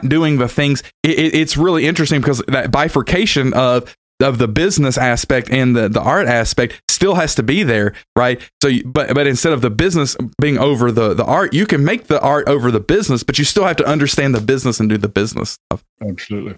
[0.08, 0.82] doing the things.
[1.02, 5.88] It, it, it's really interesting because that bifurcation of of the business aspect and the,
[5.88, 8.40] the art aspect still has to be there, right?
[8.62, 12.06] So, but but instead of the business being over the the art, you can make
[12.06, 14.96] the art over the business, but you still have to understand the business and do
[14.96, 15.84] the business stuff.
[16.00, 16.56] Absolutely.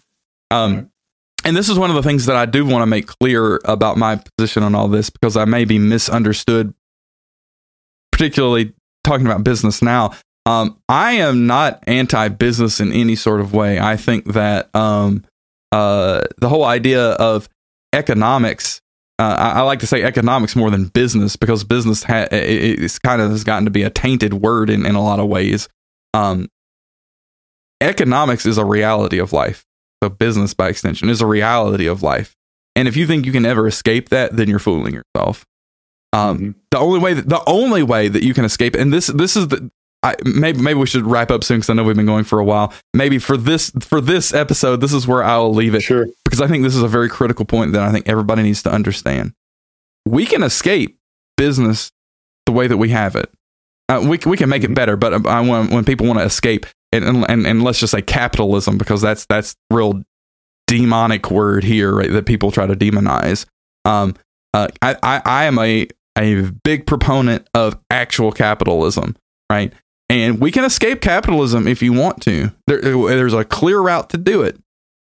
[0.50, 0.86] Um, right.
[1.44, 3.98] and this is one of the things that I do want to make clear about
[3.98, 6.72] my position on all this because I may be misunderstood,
[8.12, 8.72] particularly
[9.04, 10.12] talking about business now.
[10.46, 13.78] Um, I am not anti-business in any sort of way.
[13.78, 15.24] I think that um,
[15.72, 17.48] uh, the whole idea of
[17.92, 18.80] economics.
[19.18, 23.00] Uh, I, I, like to say economics more than business because business ha- it, it's
[23.00, 25.68] kind of has gotten to be a tainted word in, in a lot of ways.
[26.14, 26.48] Um,
[27.80, 29.64] economics is a reality of life.
[30.02, 32.36] So business, by extension, is a reality of life.
[32.76, 35.44] And if you think you can ever escape that, then you're fooling yourself.
[36.12, 36.50] Um, mm-hmm.
[36.70, 39.48] The only way, that, the only way that you can escape, and this this is
[39.48, 39.70] the
[40.02, 42.38] I, maybe maybe we should wrap up soon because I know we've been going for
[42.38, 42.72] a while.
[42.94, 45.80] Maybe for this for this episode, this is where I will leave it.
[45.80, 46.06] Sure.
[46.24, 48.70] Because I think this is a very critical point that I think everybody needs to
[48.70, 49.32] understand.
[50.06, 50.98] We can escape
[51.36, 51.90] business
[52.46, 53.30] the way that we have it.
[53.88, 56.66] Uh, we we can make it better, but I want when people want to escape
[56.92, 60.02] and, and and let's just say capitalism because that's that's real
[60.66, 63.46] demonic word here right, that people try to demonize.
[63.84, 64.14] Um,
[64.54, 69.16] uh, I, I I am a a big proponent of actual capitalism,
[69.50, 69.72] right?
[70.08, 72.52] And we can escape capitalism if you want to.
[72.66, 74.58] There, uh, there's a clear route to do it.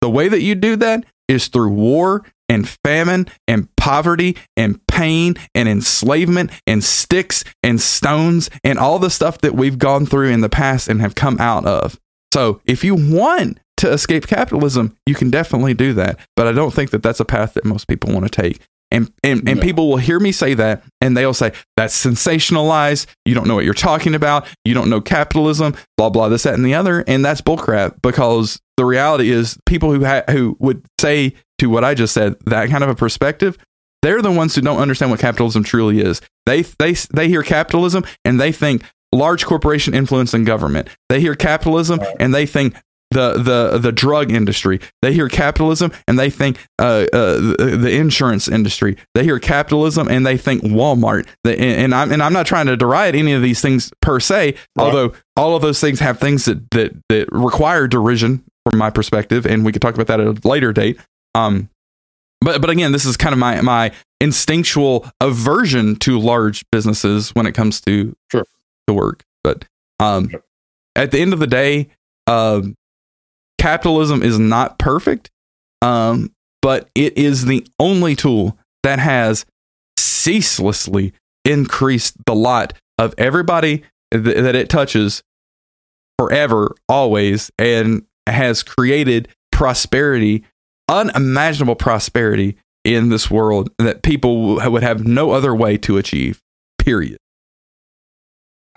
[0.01, 5.35] The way that you do that is through war and famine and poverty and pain
[5.53, 10.41] and enslavement and sticks and stones and all the stuff that we've gone through in
[10.41, 11.99] the past and have come out of.
[12.33, 16.19] So, if you want to escape capitalism, you can definitely do that.
[16.35, 18.59] But I don't think that that's a path that most people want to take.
[18.95, 19.61] And, and, and no.
[19.61, 23.07] people will hear me say that and they'll say, that's sensationalized.
[23.25, 24.47] You don't know what you're talking about.
[24.63, 27.03] You don't know capitalism, blah, blah, this, that, and the other.
[27.05, 31.83] And that's bullcrap because the reality is people who, ha- who would say to what
[31.83, 33.57] I just said, that kind of a perspective,
[34.01, 36.21] they're the ones who don't understand what capitalism truly is.
[36.45, 40.87] They, they, they hear capitalism and they think large corporation influence in government.
[41.09, 42.75] They hear capitalism and they think
[43.11, 44.79] the the the drug industry.
[45.01, 48.97] They hear capitalism and they think uh, uh, the, the, insurance industry.
[49.13, 51.27] They hear capitalism and they think Walmart.
[51.45, 54.47] and, and, I'm and I'm not trying to deride any of these things per se,
[54.47, 54.57] right.
[54.77, 59.45] although all of those things have things that that that require derision from my perspective,
[59.45, 60.99] and we could talk about that at a later date.
[61.35, 61.69] Um,
[62.41, 67.45] but but again, this is kind of my my instinctual aversion to large businesses when
[67.45, 68.45] it comes to sure.
[68.87, 69.23] the work.
[69.43, 69.65] But
[69.99, 70.43] um, sure.
[70.95, 71.89] at the end of the day,
[72.27, 72.75] um,
[73.65, 75.31] capitalism is not perfect,
[75.81, 79.43] um, but it is the only tool that has
[79.97, 81.13] ceaselessly
[81.45, 85.23] increased the lot of everybody th- that it touches
[86.19, 90.45] forever, always, and has created prosperity,
[90.87, 96.39] unimaginable prosperity in this world that people would have no other way to achieve.
[96.77, 97.17] Period.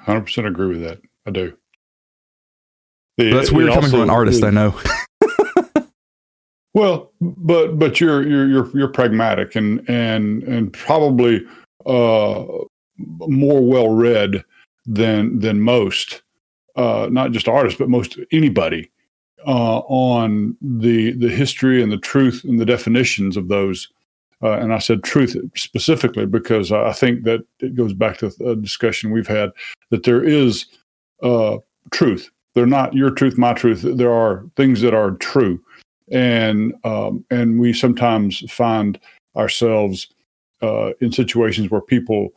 [0.07, 1.03] 100% agree with that.
[1.27, 1.59] I do.
[3.19, 4.81] The, that's weird coming from an artist, I know.
[6.75, 11.45] well, but but you're you're you're you're pragmatic and and and probably
[11.85, 12.45] uh,
[12.97, 14.45] more well read
[14.87, 16.23] than than most,
[16.77, 18.89] uh, not just artists, but most anybody
[19.45, 23.89] uh, on the the history and the truth and the definitions of those.
[24.41, 28.55] Uh, and I said truth specifically because I think that it goes back to a
[28.55, 29.51] discussion we've had
[29.91, 30.67] that there is
[31.25, 31.57] uh,
[31.91, 33.83] truth they're not your truth, my truth.
[33.83, 35.63] There are things that are true,
[36.11, 38.99] and um, and we sometimes find
[39.37, 40.09] ourselves
[40.61, 42.31] uh, in situations where people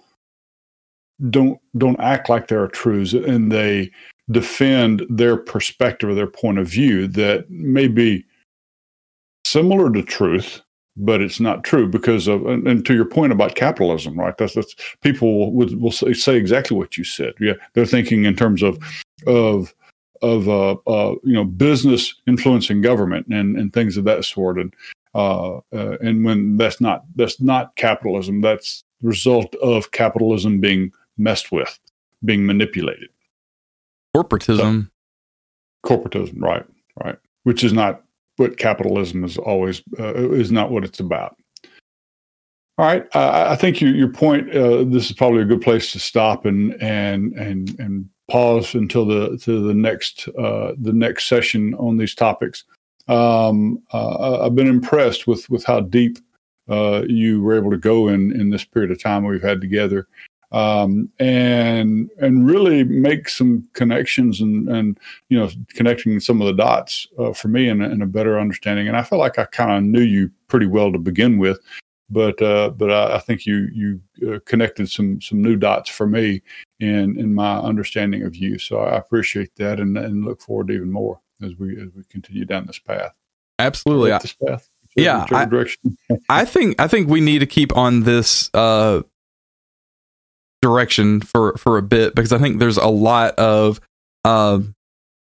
[1.32, 3.90] don't don't act like there are truths, and they
[4.30, 8.24] defend their perspective or their point of view that may be
[9.44, 10.62] similar to truth,
[10.98, 14.38] but it's not true because of and, and, to your point about capitalism right?
[14.38, 17.34] That's that's people would will say, say exactly what you said.
[17.40, 18.78] Yeah they're thinking in terms of
[19.26, 19.74] of
[20.22, 24.60] of uh, uh, you know business influencing government and, and things of that sort.
[24.60, 24.74] And
[25.14, 30.92] uh, uh, and when that's not that's not capitalism that's the result of capitalism being
[31.18, 31.80] messed with
[32.24, 33.10] being manipulated.
[34.16, 34.90] Corporatism.
[35.86, 36.66] So, corporatism right
[37.04, 37.18] right.
[37.44, 38.04] Which is not
[38.38, 41.36] what capitalism is always uh, is not what it's about.
[42.78, 44.50] All right, uh, I think your your point.
[44.56, 49.06] Uh, this is probably a good place to stop and and and and pause until
[49.06, 52.64] the to the next uh, the next session on these topics.
[53.08, 56.18] Um, uh, I've been impressed with with how deep
[56.70, 60.08] uh, you were able to go in in this period of time we've had together,
[60.52, 65.00] um, and and really make some connections and and
[65.30, 68.88] you know connecting some of the dots uh, for me and, and a better understanding.
[68.88, 71.60] And I felt like I kind of knew you pretty well to begin with,
[72.12, 74.02] but uh, but I, I, think you you
[74.34, 76.42] uh, connected some some new dots for me
[76.80, 78.60] in in my understanding of you.
[78.60, 82.04] So I appreciate that and, and look forward to even more as we as we
[82.10, 83.14] continue down this path.
[83.60, 84.70] Absolutely, this path.
[84.96, 85.98] yeah, I, direction.
[86.30, 89.02] I think I think we need to keep on this uh,
[90.62, 93.80] direction for for a bit because I think there's a lot of
[94.26, 94.60] uh,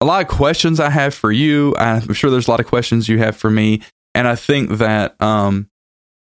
[0.01, 1.73] a lot of questions I have for you.
[1.77, 3.81] I'm sure there's a lot of questions you have for me,
[4.13, 5.69] and I think that um,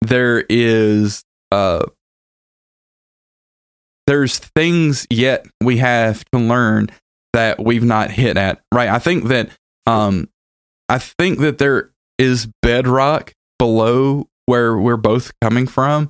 [0.01, 1.85] there is uh
[4.07, 6.89] there's things yet we have to learn
[7.33, 8.89] that we've not hit at right?
[8.89, 9.49] I think that
[9.85, 10.29] um
[10.87, 16.09] i think that there is bedrock below where we're both coming from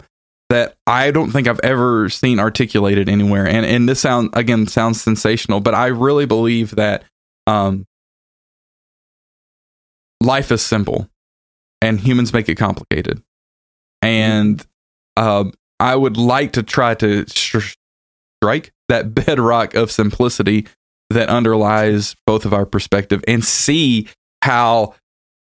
[0.49, 3.47] that i don't think i've ever seen articulated anywhere.
[3.47, 7.03] And and this sound again sounds sensational but i really believe that
[7.47, 7.85] um
[10.21, 11.09] life is simple
[11.81, 13.21] and humans make it complicated
[14.02, 14.66] and
[15.18, 15.45] uh,
[15.80, 20.68] I would like to try to strike that bedrock of simplicity
[21.10, 24.08] that underlies both of our perspective and see
[24.43, 24.95] how.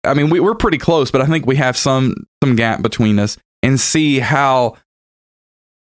[0.05, 3.19] I mean, we, we're pretty close, but I think we have some some gap between
[3.19, 4.75] us, and see how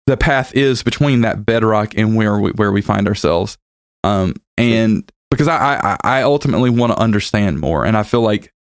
[0.07, 3.57] the path is between that bedrock and where we, where we find ourselves.
[4.03, 8.53] Um, and because I, I, I ultimately want to understand more, and I feel like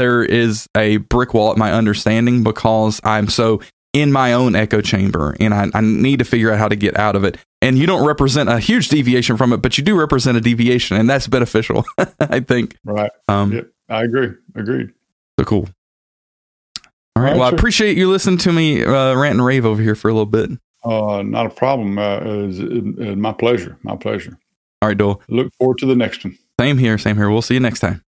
[0.00, 3.60] there is a brick wall at my understanding because I'm so
[3.92, 6.96] in my own echo chamber and I, I need to figure out how to get
[6.96, 7.36] out of it.
[7.60, 10.96] And you don't represent a huge deviation from it, but you do represent a deviation,
[10.96, 11.84] and that's beneficial,
[12.20, 12.78] I think.
[12.84, 13.10] Right.
[13.28, 13.70] Um, yep.
[13.90, 14.30] I agree.
[14.54, 14.92] Agreed.
[15.38, 15.58] So cool.
[15.66, 16.88] All right.
[17.16, 17.56] All right well, sir.
[17.56, 20.24] I appreciate you listening to me uh, rant and rave over here for a little
[20.24, 20.52] bit.
[20.82, 21.98] Uh, not a problem.
[21.98, 23.76] Uh, my pleasure.
[23.82, 24.38] My pleasure.
[24.80, 25.20] All right, Doyle.
[25.28, 26.38] Look forward to the next one.
[26.58, 26.96] Same here.
[26.96, 27.28] Same here.
[27.28, 27.98] We'll see you next time.